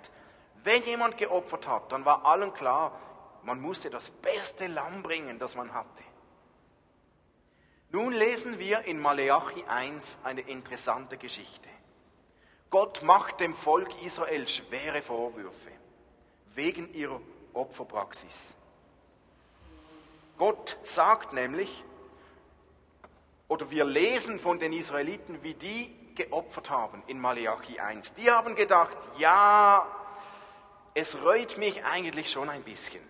Wenn 0.62 0.82
jemand 0.82 1.16
geopfert 1.16 1.66
hat, 1.66 1.92
dann 1.92 2.04
war 2.04 2.24
allen 2.26 2.52
klar, 2.52 2.98
man 3.42 3.60
musste 3.60 3.90
das 3.90 4.10
beste 4.10 4.66
Lamm 4.66 5.02
bringen, 5.02 5.38
das 5.38 5.54
man 5.54 5.72
hatte. 5.72 6.02
Nun 7.90 8.12
lesen 8.12 8.58
wir 8.58 8.82
in 8.82 9.00
Maleachi 9.00 9.64
1 9.66 10.18
eine 10.22 10.42
interessante 10.42 11.16
Geschichte. 11.16 11.68
Gott 12.68 13.02
macht 13.02 13.40
dem 13.40 13.54
Volk 13.54 14.00
Israel 14.02 14.46
schwere 14.46 15.02
Vorwürfe 15.02 15.70
wegen 16.54 16.92
ihrer 16.94 17.20
Opferpraxis. 17.52 18.56
Gott 20.40 20.78
sagt 20.84 21.34
nämlich, 21.34 21.84
oder 23.46 23.70
wir 23.70 23.84
lesen 23.84 24.40
von 24.40 24.58
den 24.58 24.72
Israeliten, 24.72 25.42
wie 25.42 25.52
die 25.52 25.94
geopfert 26.14 26.70
haben 26.70 27.02
in 27.08 27.20
Maleachi 27.20 27.78
1. 27.78 28.14
Die 28.14 28.30
haben 28.30 28.54
gedacht, 28.54 28.96
ja, 29.18 29.86
es 30.94 31.22
reut 31.22 31.58
mich 31.58 31.84
eigentlich 31.84 32.30
schon 32.30 32.48
ein 32.48 32.62
bisschen. 32.62 33.02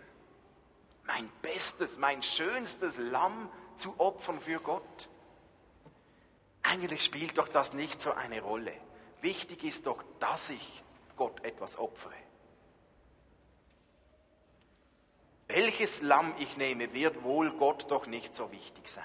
Mein 1.05 1.31
bestes, 1.41 1.99
mein 1.99 2.21
schönstes 2.25 2.99
Lamm 2.99 3.49
zu 3.77 3.95
opfern 3.99 4.41
für 4.41 4.59
Gott. 4.59 5.09
Eigentlich 6.65 7.05
spielt 7.05 7.39
doch 7.39 7.47
das 7.47 7.75
nicht 7.75 8.01
so 8.01 8.11
eine 8.11 8.43
Rolle. 8.43 8.75
Wichtig 9.21 9.63
ist 9.63 9.87
doch, 9.87 10.03
dass 10.19 10.51
ich 10.51 10.83
Gott 11.17 11.45
etwas 11.45 11.79
opfere. 11.79 12.13
Welches 15.53 16.01
Lamm 16.01 16.33
ich 16.39 16.57
nehme, 16.57 16.93
wird 16.93 17.25
wohl 17.25 17.51
Gott 17.51 17.91
doch 17.91 18.07
nicht 18.07 18.37
so 18.37 18.53
wichtig 18.53 18.89
sein. 18.89 19.05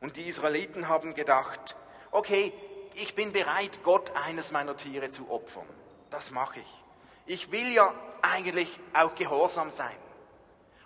Und 0.00 0.16
die 0.16 0.28
Israeliten 0.28 0.88
haben 0.88 1.14
gedacht, 1.14 1.74
okay, 2.12 2.52
ich 2.94 3.16
bin 3.16 3.32
bereit, 3.32 3.80
Gott 3.82 4.12
eines 4.14 4.52
meiner 4.52 4.76
Tiere 4.76 5.10
zu 5.10 5.28
opfern. 5.28 5.66
Das 6.10 6.30
mache 6.30 6.60
ich. 6.60 6.84
Ich 7.26 7.50
will 7.50 7.72
ja 7.72 7.92
eigentlich 8.22 8.78
auch 8.94 9.16
gehorsam 9.16 9.70
sein. 9.70 9.96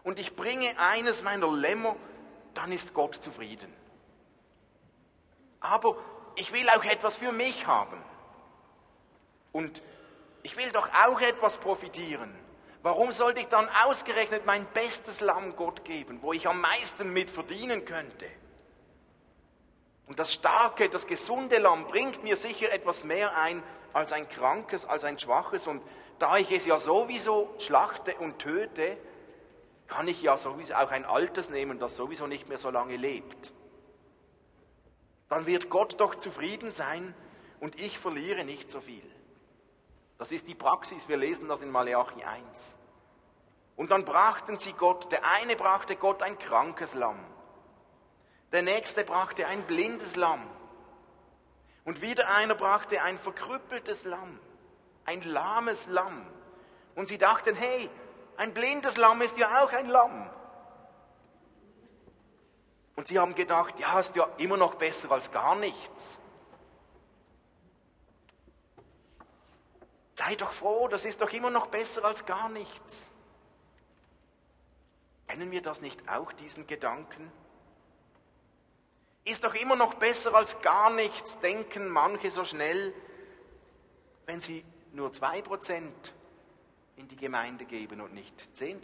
Und 0.04 0.18
ich 0.18 0.34
bringe 0.36 0.68
eines 0.78 1.22
meiner 1.22 1.52
Lämmer, 1.52 1.94
dann 2.54 2.72
ist 2.72 2.94
Gott 2.94 3.16
zufrieden. 3.16 3.72
Aber 5.60 5.96
ich 6.36 6.50
will 6.52 6.68
auch 6.70 6.84
etwas 6.84 7.18
für 7.18 7.32
mich 7.32 7.66
haben. 7.66 8.02
Und 9.52 9.82
ich 10.42 10.56
will 10.56 10.72
doch 10.72 10.88
auch 11.04 11.20
etwas 11.20 11.58
profitieren. 11.58 12.41
Warum 12.82 13.12
sollte 13.12 13.40
ich 13.40 13.48
dann 13.48 13.68
ausgerechnet 13.84 14.44
mein 14.44 14.66
bestes 14.66 15.20
Lamm 15.20 15.54
Gott 15.54 15.84
geben, 15.84 16.18
wo 16.20 16.32
ich 16.32 16.48
am 16.48 16.60
meisten 16.60 17.12
mit 17.12 17.30
verdienen 17.30 17.84
könnte? 17.84 18.26
Und 20.06 20.18
das 20.18 20.32
starke, 20.32 20.88
das 20.88 21.06
gesunde 21.06 21.58
Lamm 21.58 21.86
bringt 21.86 22.24
mir 22.24 22.36
sicher 22.36 22.72
etwas 22.72 23.04
mehr 23.04 23.36
ein 23.36 23.62
als 23.92 24.12
ein 24.12 24.28
krankes, 24.28 24.84
als 24.84 25.04
ein 25.04 25.18
schwaches. 25.18 25.68
Und 25.68 25.80
da 26.18 26.36
ich 26.38 26.50
es 26.50 26.66
ja 26.66 26.78
sowieso 26.78 27.54
schlachte 27.58 28.16
und 28.16 28.40
töte, 28.40 28.96
kann 29.86 30.08
ich 30.08 30.20
ja 30.20 30.36
sowieso 30.36 30.74
auch 30.74 30.90
ein 30.90 31.04
altes 31.04 31.50
nehmen, 31.50 31.78
das 31.78 31.96
sowieso 31.96 32.26
nicht 32.26 32.48
mehr 32.48 32.58
so 32.58 32.70
lange 32.70 32.96
lebt. 32.96 33.52
Dann 35.28 35.46
wird 35.46 35.70
Gott 35.70 36.00
doch 36.00 36.16
zufrieden 36.16 36.72
sein 36.72 37.14
und 37.60 37.78
ich 37.78 37.98
verliere 37.98 38.44
nicht 38.44 38.70
so 38.70 38.80
viel. 38.80 39.02
Das 40.22 40.30
ist 40.30 40.46
die 40.46 40.54
Praxis, 40.54 41.08
wir 41.08 41.16
lesen 41.16 41.48
das 41.48 41.62
in 41.62 41.70
Maleachi 41.72 42.22
1. 42.22 42.78
Und 43.74 43.90
dann 43.90 44.04
brachten 44.04 44.56
sie 44.56 44.72
Gott, 44.72 45.10
der 45.10 45.24
eine 45.24 45.56
brachte 45.56 45.96
Gott 45.96 46.22
ein 46.22 46.38
krankes 46.38 46.94
Lamm, 46.94 47.18
der 48.52 48.62
nächste 48.62 49.02
brachte 49.02 49.48
ein 49.48 49.64
blindes 49.64 50.14
Lamm 50.14 50.46
und 51.84 52.02
wieder 52.02 52.28
einer 52.28 52.54
brachte 52.54 53.02
ein 53.02 53.18
verkrüppeltes 53.18 54.04
Lamm, 54.04 54.38
ein 55.06 55.22
lahmes 55.22 55.88
Lamm. 55.88 56.24
Und 56.94 57.08
sie 57.08 57.18
dachten, 57.18 57.56
hey, 57.56 57.90
ein 58.36 58.54
blindes 58.54 58.96
Lamm 58.98 59.22
ist 59.22 59.38
ja 59.38 59.64
auch 59.64 59.72
ein 59.72 59.88
Lamm. 59.88 60.30
Und 62.94 63.08
sie 63.08 63.18
haben 63.18 63.34
gedacht, 63.34 63.80
ja, 63.80 63.98
ist 63.98 64.14
ja 64.14 64.28
immer 64.36 64.56
noch 64.56 64.76
besser 64.76 65.10
als 65.10 65.32
gar 65.32 65.56
nichts. 65.56 66.21
Sei 70.14 70.34
doch 70.36 70.52
froh, 70.52 70.88
das 70.88 71.04
ist 71.04 71.20
doch 71.20 71.32
immer 71.32 71.50
noch 71.50 71.68
besser 71.68 72.04
als 72.04 72.26
gar 72.26 72.48
nichts. 72.48 73.12
Kennen 75.26 75.50
wir 75.50 75.62
das 75.62 75.80
nicht 75.80 76.08
auch, 76.08 76.32
diesen 76.32 76.66
Gedanken? 76.66 77.32
Ist 79.24 79.44
doch 79.44 79.54
immer 79.54 79.76
noch 79.76 79.94
besser 79.94 80.34
als 80.34 80.60
gar 80.60 80.90
nichts, 80.90 81.38
denken 81.40 81.88
manche 81.88 82.30
so 82.30 82.44
schnell, 82.44 82.92
wenn 84.26 84.40
sie 84.40 84.64
nur 84.92 85.10
2% 85.10 85.90
in 86.96 87.08
die 87.08 87.16
Gemeinde 87.16 87.64
geben 87.64 88.00
und 88.00 88.12
nicht 88.12 88.34
10%. 88.58 88.80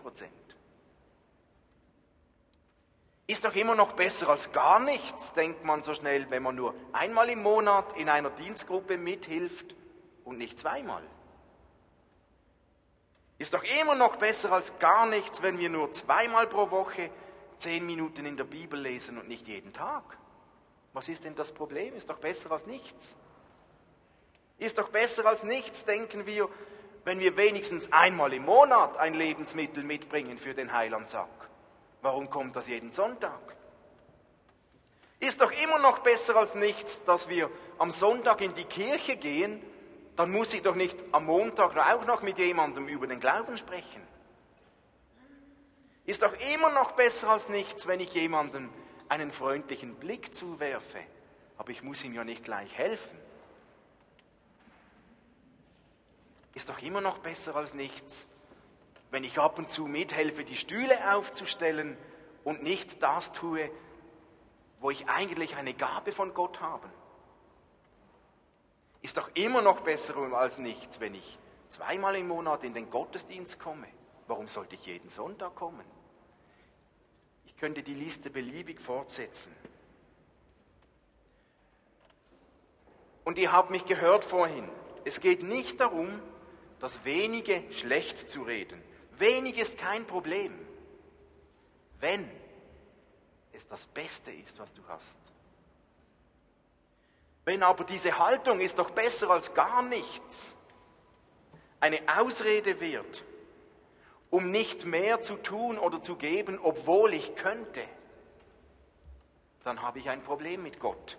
Ist 3.27 3.45
doch 3.45 3.55
immer 3.55 3.75
noch 3.75 3.93
besser 3.93 4.31
als 4.31 4.53
gar 4.53 4.81
nichts, 4.81 5.35
denkt 5.35 5.65
man 5.65 5.83
so 5.83 5.93
schnell, 5.93 6.31
wenn 6.31 6.43
man 6.43 6.55
nur 6.55 6.75
einmal 6.95 7.29
im 7.29 7.43
Monat 7.43 7.95
in 7.99 8.09
einer 8.09 8.31
Dienstgruppe 8.31 8.97
mithilft 8.97 9.77
und 10.25 10.39
nicht 10.39 10.59
zweimal. 10.59 11.03
Ist 13.39 13.55
doch 13.55 13.63
immer 13.81 13.95
noch 13.95 14.17
besser 14.17 14.53
als 14.53 14.79
gar 14.81 15.07
nichts, 15.07 15.43
wenn 15.43 15.59
wir 15.59 15.71
nur 15.71 15.93
zweimal 15.93 16.49
pro 16.49 16.71
Woche 16.71 17.11
zehn 17.57 17.87
Minuten 17.87 18.27
in 18.27 18.37
der 18.37 18.45
Bibel 18.45 18.79
lesen 18.79 19.17
und 19.17 19.29
nicht 19.29 19.47
jeden 19.47 19.73
Tag. 19.73 20.03
Was 20.93 21.09
ist 21.09 21.25
denn 21.25 21.37
das 21.37 21.53
Problem? 21.53 21.95
Ist 21.95 22.11
doch 22.11 22.19
besser 22.19 22.51
als 22.51 22.67
nichts. 22.67 23.17
Ist 24.59 24.79
doch 24.79 24.89
besser 24.89 25.25
als 25.27 25.45
nichts, 25.45 25.85
denken 25.85 26.27
wir, 26.27 26.49
wenn 27.05 27.21
wir 27.21 27.37
wenigstens 27.37 27.93
einmal 27.93 28.33
im 28.33 28.45
Monat 28.45 28.97
ein 28.97 29.15
Lebensmittel 29.15 29.85
mitbringen 29.85 30.39
für 30.39 30.55
den 30.55 30.73
Heilandsack. 30.73 31.29
Warum 32.03 32.29
kommt 32.31 32.57
das 32.57 32.67
jeden 32.67 32.91
Sonntag? 32.91 33.57
Ist 35.21 35.41
doch 35.41 35.53
immer 35.63 35.79
noch 35.79 36.01
besser 36.01 36.37
als 36.37 36.57
nichts, 36.57 37.05
dass 37.05 37.29
wir 37.29 37.51
am 37.79 37.93
Sonntag 37.93 38.41
in 38.41 38.55
die 38.55 38.65
Kirche 38.65 39.17
gehen 39.17 39.63
dann 40.19 40.33
muss 40.33 40.53
ich 40.53 40.63
doch 40.63 40.75
nicht 40.75 40.99
am 41.13 41.27
Montag 41.27 41.77
auch 41.77 42.05
noch 42.05 42.23
mit 42.23 42.39
jemandem 42.39 42.89
über 42.89 43.07
den 43.07 43.21
Glauben 43.21 43.57
sprechen. 43.57 44.03
Ist 46.07 46.23
doch 46.23 46.33
immer 46.53 46.71
noch 46.71 46.91
besser 46.93 47.31
als 47.31 47.49
nichts, 47.49 47.87
wenn 47.87 48.01
ich 48.01 48.13
jemandem 48.15 48.69
einen 49.09 49.31
freundlichen 49.31 49.95
Blick 49.95 50.35
zuwerfe, 50.35 50.99
aber 51.57 51.71
ich 51.71 51.85
muss 51.85 52.03
ihm 52.03 52.15
ja 52.15 52.25
nicht 52.25 52.43
gleich 52.43 52.77
helfen. 52.77 53.17
Ist 56.53 56.69
doch 56.69 56.83
immer 56.83 57.01
noch 57.01 57.19
besser 57.19 57.55
als 57.55 57.75
nichts, 57.75 58.27
wenn 59.13 59.23
ich 59.23 59.39
ab 59.39 59.57
und 59.57 59.71
zu 59.71 59.87
mithelfe, 59.87 60.43
die 60.43 60.57
Stühle 60.57 61.15
aufzustellen 61.15 61.97
und 62.43 62.65
nicht 62.65 63.05
das 63.05 63.31
tue, 63.31 63.71
wo 64.81 64.91
ich 64.91 65.09
eigentlich 65.09 65.55
eine 65.55 65.75
Gabe 65.75 66.11
von 66.11 66.35
Gott 66.35 66.61
habe. 66.61 66.91
Ist 69.03 69.17
doch 69.17 69.31
immer 69.35 69.63
noch 69.63 69.81
besser 69.81 70.17
als 70.33 70.59
nichts, 70.59 71.01
wenn 71.01 71.15
ich 71.15 71.39
zweimal 71.69 72.17
im 72.17 72.29
Monat 72.29 72.65
in 72.65 72.75
den 72.75 72.91
Gottesdienst 72.91 73.61
komme. 73.61 73.87
Warum 74.27 74.49
sollte 74.49 74.75
ich 74.75 74.87
jeden 74.87 75.09
Sonntag 75.09 75.55
kommen? 75.55 75.85
Ich 77.47 77.57
könnte 77.57 77.83
die 77.83 77.95
Liste 77.95 78.31
beliebig 78.31 78.81
fortsetzen. 78.81 79.55
Und 83.25 83.39
ihr 83.39 83.53
habt 83.53 83.71
mich 83.71 83.85
gehört 83.85 84.25
vorhin. 84.25 84.69
Es 85.05 85.21
geht 85.21 85.43
nicht 85.43 85.81
darum, 85.81 86.21
das 86.81 87.05
Wenige 87.05 87.63
schlecht 87.73 88.31
zu 88.31 88.43
reden. 88.43 88.83
Wenig 89.19 89.59
ist 89.59 89.79
kein 89.79 90.07
Problem, 90.07 90.53
wenn 92.01 92.31
es 93.53 93.67
das 93.69 93.87
Beste 93.87 94.31
ist, 94.31 94.59
was 94.59 94.73
du 94.73 94.83
hast. 94.89 95.19
Wenn 97.49 97.63
aber 97.63 97.85
diese 97.85 98.19
Haltung 98.19 98.61
ist 98.61 98.79
doch 98.79 98.91
besser 98.91 99.31
als 99.31 99.55
gar 99.55 99.81
nichts, 99.81 100.55
eine 101.81 101.99
Ausrede 102.19 102.79
wird, 102.79 103.25
um 104.29 104.51
nicht 104.51 104.85
mehr 104.85 105.23
zu 105.23 105.37
tun 105.37 105.79
oder 105.79 106.03
zu 106.03 106.17
geben, 106.17 106.61
obwohl 106.63 107.15
ich 107.15 107.37
könnte, 107.37 107.81
dann 109.65 109.81
habe 109.81 109.99
ich 109.99 110.11
ein 110.11 110.23
Problem 110.23 110.63
mit 110.63 110.79
Gott. 110.79 111.17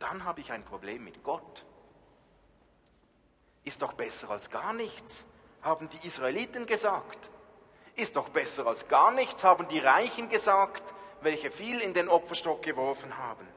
Dann 0.00 0.24
habe 0.24 0.40
ich 0.40 0.50
ein 0.50 0.64
Problem 0.64 1.04
mit 1.04 1.22
Gott. 1.22 1.64
Ist 3.62 3.82
doch 3.82 3.92
besser 3.92 4.30
als 4.30 4.50
gar 4.50 4.72
nichts, 4.72 5.28
haben 5.62 5.88
die 5.90 6.08
Israeliten 6.08 6.66
gesagt. 6.66 7.30
Ist 7.94 8.16
doch 8.16 8.30
besser 8.30 8.66
als 8.66 8.88
gar 8.88 9.12
nichts, 9.12 9.44
haben 9.44 9.68
die 9.68 9.78
Reichen 9.78 10.28
gesagt, 10.28 10.82
welche 11.20 11.52
viel 11.52 11.78
in 11.78 11.94
den 11.94 12.08
Opferstock 12.08 12.62
geworfen 12.62 13.16
haben. 13.16 13.53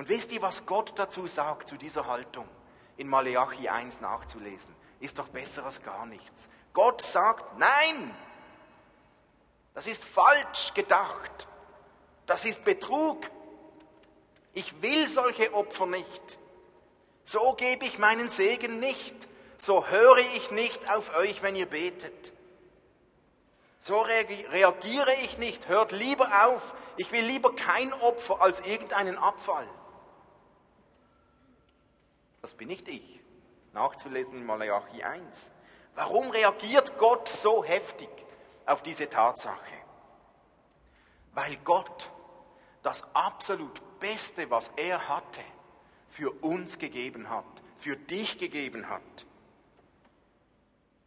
Und 0.00 0.08
wisst 0.08 0.32
ihr, 0.32 0.40
was 0.40 0.64
Gott 0.64 0.94
dazu 0.96 1.26
sagt, 1.26 1.68
zu 1.68 1.76
dieser 1.76 2.06
Haltung? 2.06 2.48
In 2.96 3.06
Maleachi 3.06 3.68
1 3.68 4.00
nachzulesen. 4.00 4.74
Ist 4.98 5.18
doch 5.18 5.28
besser 5.28 5.66
als 5.66 5.82
gar 5.82 6.06
nichts. 6.06 6.48
Gott 6.72 7.02
sagt, 7.02 7.58
nein, 7.58 8.14
das 9.74 9.86
ist 9.86 10.02
falsch 10.02 10.72
gedacht. 10.72 11.48
Das 12.24 12.46
ist 12.46 12.64
Betrug. 12.64 13.28
Ich 14.54 14.80
will 14.80 15.06
solche 15.06 15.52
Opfer 15.52 15.84
nicht. 15.84 16.38
So 17.26 17.52
gebe 17.52 17.84
ich 17.84 17.98
meinen 17.98 18.30
Segen 18.30 18.80
nicht. 18.80 19.14
So 19.58 19.86
höre 19.86 20.16
ich 20.34 20.50
nicht 20.50 20.90
auf 20.90 21.14
euch, 21.14 21.42
wenn 21.42 21.56
ihr 21.56 21.66
betet. 21.66 22.32
So 23.82 24.00
reagiere 24.00 25.12
ich 25.24 25.36
nicht. 25.36 25.68
Hört 25.68 25.92
lieber 25.92 26.46
auf. 26.46 26.62
Ich 26.96 27.12
will 27.12 27.26
lieber 27.26 27.54
kein 27.54 27.92
Opfer 27.92 28.40
als 28.40 28.60
irgendeinen 28.60 29.18
Abfall. 29.18 29.68
Das 32.42 32.54
bin 32.54 32.68
nicht 32.68 32.88
ich. 32.88 33.20
Nachzulesen 33.72 34.38
in 34.38 34.46
Malachi 34.46 35.02
1. 35.02 35.52
Warum 35.94 36.30
reagiert 36.30 36.98
Gott 36.98 37.28
so 37.28 37.64
heftig 37.64 38.08
auf 38.66 38.82
diese 38.82 39.08
Tatsache? 39.08 39.74
Weil 41.34 41.56
Gott 41.64 42.10
das 42.82 43.04
absolut 43.14 43.80
Beste, 44.00 44.50
was 44.50 44.70
er 44.76 45.08
hatte, 45.08 45.42
für 46.08 46.30
uns 46.42 46.78
gegeben 46.78 47.28
hat, 47.28 47.44
für 47.78 47.96
dich 47.96 48.38
gegeben 48.38 48.88
hat. 48.88 49.02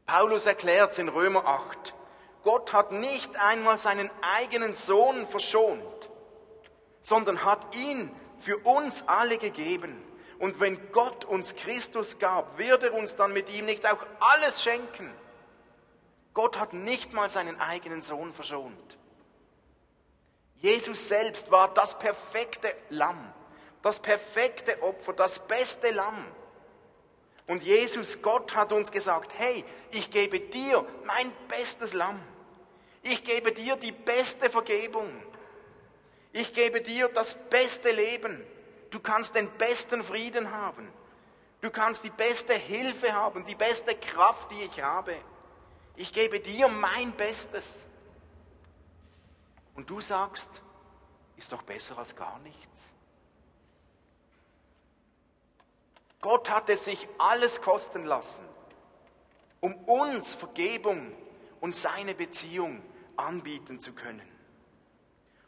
Paulus 0.06 0.46
erklärt 0.46 0.92
es 0.92 1.00
in 1.00 1.10
Römer 1.10 1.46
8. 1.46 1.94
Gott 2.44 2.74
hat 2.74 2.92
nicht 2.92 3.38
einmal 3.42 3.78
seinen 3.78 4.12
eigenen 4.22 4.76
Sohn 4.76 5.28
verschont, 5.28 6.10
sondern 7.02 7.44
hat 7.44 7.76
ihn 7.76 8.12
für 8.40 8.58
uns 8.58 9.08
alle 9.08 9.38
gegeben. 9.38 10.02
Und 10.40 10.60
wenn 10.60 10.92
Gott 10.92 11.26
uns 11.26 11.56
Christus 11.56 12.20
gab, 12.20 12.58
wird 12.58 12.84
er 12.84 12.94
uns 12.94 13.16
dann 13.16 13.34
mit 13.34 13.50
ihm 13.50 13.66
nicht 13.66 13.86
auch 13.86 14.06
alles 14.20 14.64
schenken? 14.64 15.14
Gott 16.34 16.60
hat 16.60 16.74
nicht 16.74 17.14
mal 17.14 17.30
seinen 17.30 17.60
eigenen 17.60 18.02
Sohn 18.02 18.34
verschont. 18.34 18.98
Jesus 20.56 21.08
selbst 21.08 21.52
war 21.52 21.74
das 21.74 22.00
perfekte 22.00 22.74
Lamm, 22.90 23.34
das 23.82 24.00
perfekte 24.00 24.82
Opfer, 24.82 25.14
das 25.14 25.40
beste 25.40 25.92
Lamm. 25.92 26.26
Und 27.48 27.64
Jesus, 27.64 28.22
Gott 28.22 28.56
hat 28.56 28.72
uns 28.72 28.92
gesagt, 28.92 29.34
hey, 29.38 29.66
ich 29.92 30.10
gebe 30.10 30.40
dir 30.40 30.86
mein 31.06 31.32
bestes 31.50 31.94
Lamm. 31.94 32.22
Ich 33.02 33.26
gebe 33.26 33.52
dir 33.52 33.76
die 33.76 33.92
beste 33.92 34.50
Vergebung. 34.50 35.12
Ich 36.32 36.54
gebe 36.54 36.80
dir 36.80 37.10
das 37.10 37.36
beste 37.50 37.92
Leben. 37.92 38.44
Du 38.94 39.00
kannst 39.00 39.34
den 39.34 39.50
besten 39.58 40.04
Frieden 40.04 40.52
haben. 40.52 40.88
Du 41.62 41.72
kannst 41.72 42.04
die 42.04 42.12
beste 42.12 42.54
Hilfe 42.54 43.12
haben, 43.12 43.44
die 43.44 43.56
beste 43.56 43.96
Kraft, 43.96 44.52
die 44.52 44.62
ich 44.62 44.84
habe. 44.84 45.16
Ich 45.96 46.14
gebe 46.14 46.40
dir 46.40 46.68
mein 46.68 47.12
Bestes. 47.14 47.88
Und 49.74 49.90
du 49.90 50.00
sagst, 50.00 50.52
ist 51.38 51.52
doch 51.52 51.64
besser 51.64 51.98
als 51.98 52.16
gar 52.16 52.38
nichts. 52.42 52.92
Gott 56.22 56.52
hat 56.52 56.70
es 56.70 56.86
sich 56.86 57.10
alles 57.18 57.64
kosten 57.64 58.06
lassen, 58.06 58.48
um 59.60 59.74
uns 59.86 60.36
Vergebung 60.36 61.18
und 61.62 61.76
seine 61.76 62.14
Beziehung 62.14 62.84
anbieten 63.16 63.82
zu 63.82 63.94
können. 63.94 64.33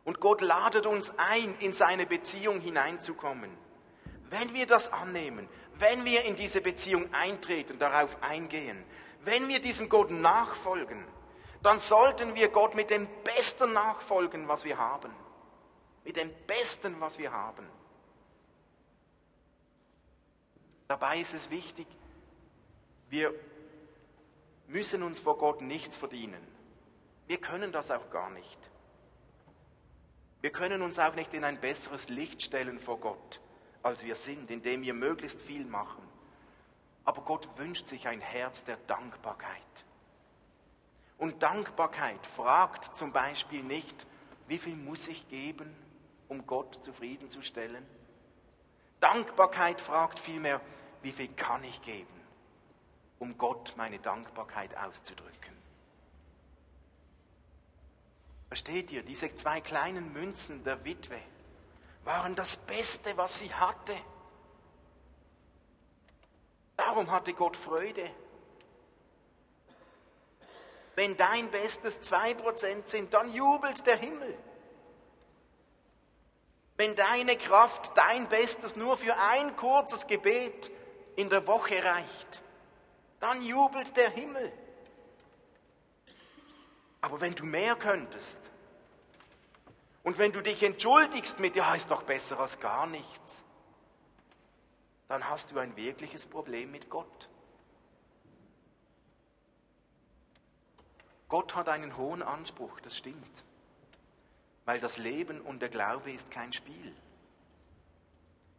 Und 0.05 0.19
Gott 0.19 0.41
ladet 0.41 0.85
uns 0.85 1.11
ein, 1.17 1.55
in 1.59 1.73
seine 1.73 2.05
Beziehung 2.05 2.61
hineinzukommen. 2.61 3.49
Wenn 4.29 4.53
wir 4.53 4.67
das 4.67 4.93
annehmen, 4.93 5.49
wenn 5.79 6.05
wir 6.05 6.23
in 6.23 6.35
diese 6.35 6.61
Beziehung 6.61 7.13
eintreten, 7.13 7.79
darauf 7.79 8.15
eingehen, 8.21 8.81
wenn 9.25 9.47
wir 9.47 9.59
diesem 9.59 9.89
Gott 9.89 10.11
nachfolgen, 10.11 11.03
dann 11.63 11.79
sollten 11.79 12.35
wir 12.35 12.49
Gott 12.49 12.75
mit 12.75 12.91
dem 12.91 13.07
Besten 13.23 13.73
nachfolgen, 13.73 14.47
was 14.47 14.63
wir 14.63 14.77
haben. 14.77 15.11
Mit 16.03 16.17
dem 16.17 16.31
Besten, 16.45 17.01
was 17.01 17.17
wir 17.17 17.31
haben. 17.31 17.67
Dabei 20.87 21.17
ist 21.17 21.33
es 21.33 21.49
wichtig, 21.49 21.87
wir 23.09 23.33
müssen 24.67 25.01
uns 25.01 25.19
vor 25.19 25.39
Gott 25.39 25.61
nichts 25.61 25.97
verdienen. 25.97 26.45
Wir 27.25 27.37
können 27.37 27.71
das 27.71 27.89
auch 27.89 28.11
gar 28.11 28.29
nicht. 28.29 28.59
Wir 30.45 30.51
können 30.51 30.84
uns 30.84 30.99
auch 30.99 31.15
nicht 31.15 31.34
in 31.34 31.43
ein 31.43 31.60
besseres 31.60 32.08
Licht 32.08 32.43
stellen 32.43 32.79
vor 32.79 32.99
Gott, 32.99 33.41
als 33.81 34.05
wir 34.05 34.15
sind, 34.15 34.51
indem 34.51 34.84
wir 34.84 34.93
möglichst 34.93 35.41
viel 35.41 35.65
machen. 35.65 36.03
Aber 37.03 37.23
Gott 37.23 37.49
wünscht 37.58 37.88
sich 37.88 38.08
ein 38.08 38.21
Herz 38.21 38.63
der 38.63 38.77
Dankbarkeit. 38.86 39.49
Und 41.17 41.41
Dankbarkeit 41.41 42.23
fragt 42.27 42.95
zum 42.95 43.12
Beispiel 43.12 43.63
nicht, 43.63 44.05
wie 44.47 44.60
viel 44.60 44.75
muss 44.75 45.08
ich 45.08 45.27
geben, 45.29 45.75
um 46.27 46.45
Gott 46.45 46.77
zufriedenzustellen? 46.86 47.84
Dankbarkeit 48.99 49.81
fragt 49.81 50.19
vielmehr, 50.19 50.62
wie 51.01 51.12
viel 51.12 51.29
kann 51.29 51.63
ich 51.63 51.81
geben, 51.81 52.21
um 53.17 53.36
Gott 53.39 53.73
meine 53.77 53.97
Dankbarkeit 53.97 54.77
auszudrücken? 54.77 55.34
Versteht 58.47 58.91
ihr, 58.91 59.03
diese 59.03 59.36
zwei 59.36 59.62
kleinen 59.62 60.13
Münzen 60.13 60.63
der 60.63 60.84
Witwe 60.86 61.19
waren 62.03 62.36
das 62.36 62.58
Beste, 62.58 63.17
was 63.17 63.39
sie 63.39 63.53
hatte. 63.53 63.95
Darum 66.77 67.10
hatte 67.10 67.34
Gott 67.34 67.58
Freude. 67.58 68.10
Wenn 70.95 71.17
dein 71.17 71.49
Bestes 71.51 72.01
zwei 72.01 72.34
Prozent 72.34 72.88
sind, 72.88 73.13
dann 73.13 73.34
jubelt 73.34 73.86
der 73.86 73.97
Himmel. 73.97 74.38
Wenn 76.77 76.95
deine 76.95 77.38
Kraft, 77.38 77.91
dein 77.97 78.29
Bestes 78.29 78.75
nur 78.75 78.97
für 78.97 79.15
ein 79.17 79.55
kurzes 79.55 80.08
Gebet 80.08 80.71
in 81.15 81.29
der 81.29 81.47
Woche 81.47 81.84
reicht, 81.84 82.41
dann 83.19 83.41
jubelt 83.41 83.95
der 83.97 84.10
Himmel. 84.12 84.51
Aber 87.05 87.21
wenn 87.21 87.35
du 87.35 87.45
mehr 87.45 87.75
könntest 87.75 88.39
und 90.01 90.17
wenn 90.17 90.31
du 90.31 90.41
dich 90.41 90.63
entschuldigst 90.63 91.39
mit, 91.39 91.55
ja, 91.55 91.75
ist 91.75 91.91
doch 91.91 92.01
besser 92.01 92.39
als 92.39 92.59
gar 92.59 92.87
nichts, 92.87 93.43
dann 95.07 95.29
hast 95.29 95.51
du 95.51 95.59
ein 95.59 95.75
wirkliches 95.77 96.25
Problem 96.25 96.71
mit 96.71 96.89
Gott. 96.89 97.29
Gott 101.29 101.53
hat 101.53 101.69
einen 101.69 101.95
hohen 101.95 102.23
Anspruch, 102.23 102.79
das 102.79 102.97
stimmt. 102.97 103.43
weil 104.65 104.79
das 104.79 104.97
Leben 104.97 105.41
und 105.41 105.61
der 105.61 105.69
Glaube 105.69 106.11
ist 106.11 106.31
kein 106.31 106.51
Spiel. 106.51 106.91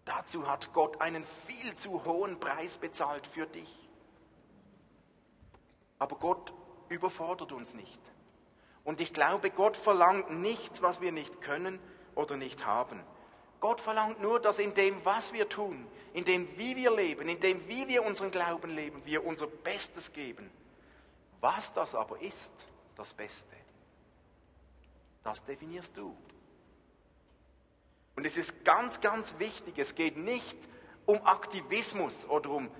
Dazu 0.04 0.46
hat 0.48 0.72
Gott 0.72 1.00
einen 1.00 1.24
viel 1.48 1.74
zu 1.74 2.04
hohen 2.04 2.38
Preis 2.38 2.76
bezahlt 2.76 3.26
für 3.26 3.46
dich. 3.46 3.88
Aber 5.98 6.14
Gott 6.14 6.52
überfordert 6.88 7.50
uns 7.50 7.74
nicht. 7.74 7.98
Und 8.86 9.00
ich 9.00 9.12
glaube, 9.12 9.50
Gott 9.50 9.76
verlangt 9.76 10.30
nichts, 10.30 10.80
was 10.80 11.00
wir 11.00 11.10
nicht 11.10 11.42
können 11.42 11.80
oder 12.14 12.36
nicht 12.36 12.64
haben. 12.64 13.02
Gott 13.58 13.80
verlangt 13.80 14.22
nur, 14.22 14.38
dass 14.38 14.60
in 14.60 14.74
dem, 14.74 15.04
was 15.04 15.32
wir 15.32 15.48
tun, 15.48 15.88
in 16.14 16.24
dem, 16.24 16.56
wie 16.56 16.76
wir 16.76 16.94
leben, 16.94 17.28
in 17.28 17.40
dem, 17.40 17.66
wie 17.66 17.88
wir 17.88 18.04
unseren 18.04 18.30
Glauben 18.30 18.70
leben, 18.70 19.04
wir 19.04 19.26
unser 19.26 19.48
Bestes 19.48 20.12
geben. 20.12 20.48
Was 21.40 21.74
das 21.74 21.96
aber 21.96 22.22
ist, 22.22 22.52
das 22.94 23.12
Beste, 23.12 23.56
das 25.24 25.44
definierst 25.44 25.96
du. 25.96 26.16
Und 28.14 28.24
es 28.24 28.36
ist 28.36 28.64
ganz, 28.64 29.00
ganz 29.00 29.36
wichtig, 29.40 29.78
es 29.78 29.96
geht 29.96 30.16
nicht 30.16 30.56
um 31.06 31.26
Aktivismus 31.26 32.24
oder 32.24 32.50
um 32.50 32.70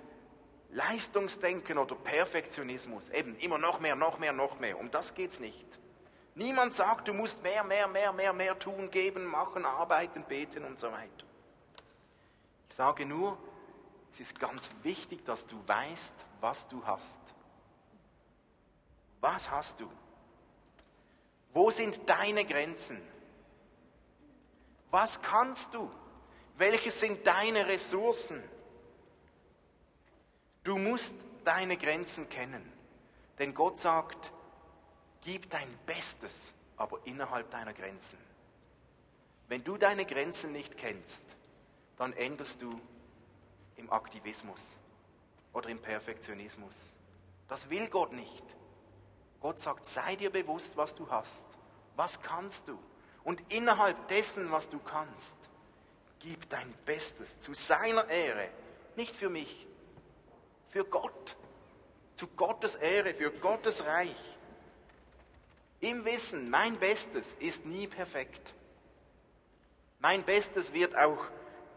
Leistungsdenken 0.70 1.78
oder 1.78 1.96
Perfektionismus. 1.96 3.08
Eben 3.10 3.36
immer 3.40 3.58
noch 3.58 3.80
mehr, 3.80 3.96
noch 3.96 4.20
mehr, 4.20 4.32
noch 4.32 4.60
mehr. 4.60 4.78
Um 4.78 4.88
das 4.92 5.12
geht 5.12 5.32
es 5.32 5.40
nicht. 5.40 5.66
Niemand 6.36 6.74
sagt, 6.74 7.08
du 7.08 7.14
musst 7.14 7.42
mehr, 7.42 7.64
mehr, 7.64 7.88
mehr, 7.88 8.12
mehr, 8.12 8.32
mehr 8.34 8.58
tun, 8.58 8.90
geben, 8.90 9.24
machen, 9.24 9.64
arbeiten, 9.64 10.22
beten 10.22 10.64
und 10.64 10.78
so 10.78 10.92
weiter. 10.92 11.24
Ich 12.68 12.74
sage 12.76 13.06
nur, 13.06 13.38
es 14.12 14.20
ist 14.20 14.38
ganz 14.38 14.68
wichtig, 14.82 15.24
dass 15.24 15.46
du 15.46 15.56
weißt, 15.66 16.14
was 16.42 16.68
du 16.68 16.84
hast. 16.84 17.20
Was 19.22 19.50
hast 19.50 19.80
du? 19.80 19.90
Wo 21.54 21.70
sind 21.70 22.06
deine 22.06 22.44
Grenzen? 22.44 23.00
Was 24.90 25.22
kannst 25.22 25.72
du? 25.72 25.90
Welche 26.58 26.90
sind 26.90 27.26
deine 27.26 27.66
Ressourcen? 27.66 28.42
Du 30.64 30.76
musst 30.76 31.16
deine 31.44 31.78
Grenzen 31.78 32.28
kennen. 32.28 32.70
Denn 33.38 33.54
Gott 33.54 33.78
sagt, 33.78 34.32
gib 35.26 35.50
dein 35.50 35.68
Bestes, 35.86 36.54
aber 36.76 37.00
innerhalb 37.04 37.50
deiner 37.50 37.74
Grenzen. 37.74 38.16
Wenn 39.48 39.64
du 39.64 39.76
deine 39.76 40.06
Grenzen 40.06 40.52
nicht 40.52 40.78
kennst, 40.78 41.26
dann 41.98 42.12
endest 42.12 42.62
du 42.62 42.80
im 43.76 43.92
Aktivismus 43.92 44.76
oder 45.52 45.68
im 45.68 45.80
Perfektionismus. 45.80 46.94
Das 47.48 47.68
will 47.70 47.88
Gott 47.88 48.12
nicht. 48.12 48.44
Gott 49.40 49.58
sagt, 49.58 49.84
sei 49.84 50.14
dir 50.14 50.30
bewusst, 50.30 50.76
was 50.76 50.94
du 50.94 51.10
hast. 51.10 51.46
Was 51.96 52.22
kannst 52.22 52.68
du? 52.68 52.78
Und 53.24 53.42
innerhalb 53.52 54.08
dessen, 54.08 54.52
was 54.52 54.68
du 54.68 54.78
kannst, 54.78 55.36
gib 56.20 56.48
dein 56.50 56.72
Bestes 56.84 57.40
zu 57.40 57.52
seiner 57.54 58.08
Ehre. 58.08 58.48
Nicht 58.94 59.16
für 59.16 59.28
mich, 59.28 59.66
für 60.68 60.84
Gott. 60.84 61.36
Zu 62.14 62.28
Gottes 62.28 62.76
Ehre, 62.76 63.12
für 63.12 63.32
Gottes 63.32 63.84
Reich. 63.84 64.35
Im 65.80 66.04
Wissen, 66.04 66.50
mein 66.50 66.78
Bestes 66.78 67.34
ist 67.38 67.66
nie 67.66 67.86
perfekt. 67.86 68.54
Mein 69.98 70.22
Bestes 70.22 70.72
wird 70.72 70.96
auch 70.96 71.26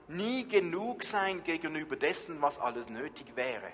nie 0.08 0.48
genug 0.48 1.04
sein 1.04 1.44
gegenüber 1.44 1.96
dessen, 1.96 2.42
was 2.42 2.60
alles 2.60 2.90
nötig 2.90 3.36
wäre. 3.36 3.72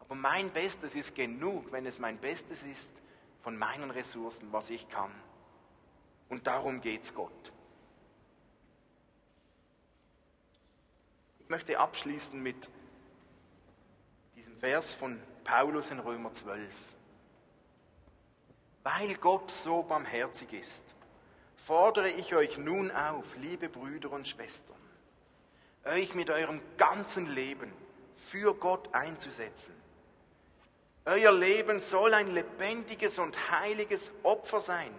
Aber 0.00 0.14
mein 0.14 0.50
Bestes 0.50 0.94
ist 0.94 1.14
genug, 1.14 1.70
wenn 1.72 1.86
es 1.86 1.98
mein 1.98 2.18
Bestes 2.18 2.62
ist 2.62 2.92
von 3.42 3.56
meinen 3.56 3.90
Ressourcen, 3.90 4.52
was 4.52 4.70
ich 4.70 4.88
kann. 4.88 5.12
Und 6.28 6.46
darum 6.46 6.80
geht 6.80 7.02
es 7.04 7.14
Gott. 7.14 7.52
Ich 11.40 11.48
möchte 11.48 11.78
abschließen 11.78 12.40
mit 12.40 12.68
diesem 14.36 14.56
Vers 14.58 14.94
von 14.94 15.20
Paulus 15.44 15.90
in 15.90 15.98
Römer 15.98 16.32
12. 16.32 16.89
Weil 18.82 19.14
Gott 19.16 19.50
so 19.50 19.82
barmherzig 19.82 20.52
ist, 20.52 20.84
fordere 21.56 22.08
ich 22.08 22.34
euch 22.34 22.56
nun 22.58 22.90
auf, 22.90 23.24
liebe 23.36 23.68
Brüder 23.68 24.10
und 24.10 24.26
Schwestern, 24.26 24.76
euch 25.84 26.14
mit 26.14 26.30
eurem 26.30 26.60
ganzen 26.76 27.26
Leben 27.34 27.72
für 28.16 28.54
Gott 28.54 28.94
einzusetzen 28.94 29.80
euer 31.10 31.32
Leben 31.32 31.80
soll 31.80 32.12
ein 32.14 32.32
lebendiges 32.34 33.18
und 33.18 33.50
heiliges 33.50 34.12
Opfer 34.22 34.60
sein. 34.60 34.94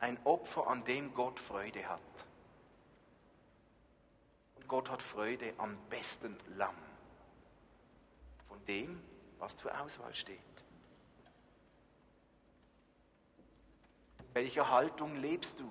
Ein 0.00 0.18
Opfer, 0.24 0.68
an 0.68 0.84
dem 0.84 1.12
Gott 1.14 1.40
Freude 1.40 1.88
hat. 1.88 2.00
Und 4.56 4.68
Gott 4.68 4.90
hat 4.90 5.02
Freude 5.02 5.52
am 5.58 5.76
besten 5.88 6.36
Lamm. 6.56 6.76
Von 8.48 8.64
dem, 8.66 9.02
was 9.38 9.56
zur 9.56 9.76
Auswahl 9.80 10.14
steht. 10.14 10.38
In 14.20 14.27
welcher 14.38 14.70
Haltung 14.70 15.16
lebst 15.16 15.58
du? 15.58 15.68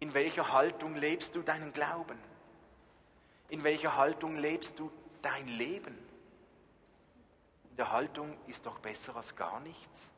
In 0.00 0.14
welcher 0.14 0.52
Haltung 0.52 0.96
lebst 0.96 1.36
du 1.36 1.42
deinen 1.42 1.72
Glauben? 1.72 2.18
In 3.48 3.62
welcher 3.62 3.96
Haltung 3.96 4.36
lebst 4.36 4.78
du 4.78 4.90
dein 5.22 5.46
Leben? 5.46 5.96
der 7.78 7.92
Haltung 7.92 8.36
ist 8.48 8.66
doch 8.66 8.80
besser 8.80 9.14
als 9.14 9.36
gar 9.36 9.60
nichts? 9.60 10.10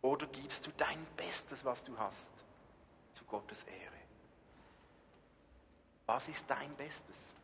Oder 0.00 0.26
gibst 0.26 0.66
du 0.66 0.70
dein 0.76 1.04
Bestes, 1.16 1.64
was 1.64 1.84
du 1.84 1.96
hast, 1.98 2.32
zu 3.12 3.24
Gottes 3.26 3.64
Ehre? 3.64 4.00
Was 6.06 6.28
ist 6.28 6.48
dein 6.48 6.74
Bestes? 6.76 7.36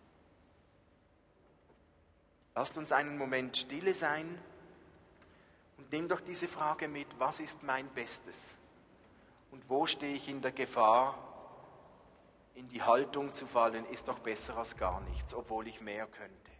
Lasst 2.55 2.77
uns 2.79 2.91
einen 2.91 3.19
Moment 3.19 3.57
stille 3.57 3.93
sein 3.93 4.38
und 5.83 5.90
nimm 5.90 6.07
doch 6.07 6.21
diese 6.21 6.47
Frage 6.47 6.87
mit, 6.87 7.09
was 7.18 7.40
ist 7.40 7.64
mein 7.64 7.88
Bestes? 7.88 8.55
Und 9.51 9.68
wo 9.68 9.85
stehe 9.85 10.14
ich 10.14 10.29
in 10.29 10.40
der 10.40 10.53
Gefahr, 10.53 11.18
in 12.55 12.68
die 12.68 12.83
Haltung 12.83 13.33
zu 13.33 13.49
fallen, 13.49 13.85
ist 13.87 14.07
doch 14.07 14.21
besser 14.21 14.57
als 14.57 14.77
gar 14.77 15.01
nichts, 15.01 15.35
obwohl 15.35 15.66
ich 15.66 15.81
mehr 15.81 16.07
könnte? 16.07 16.52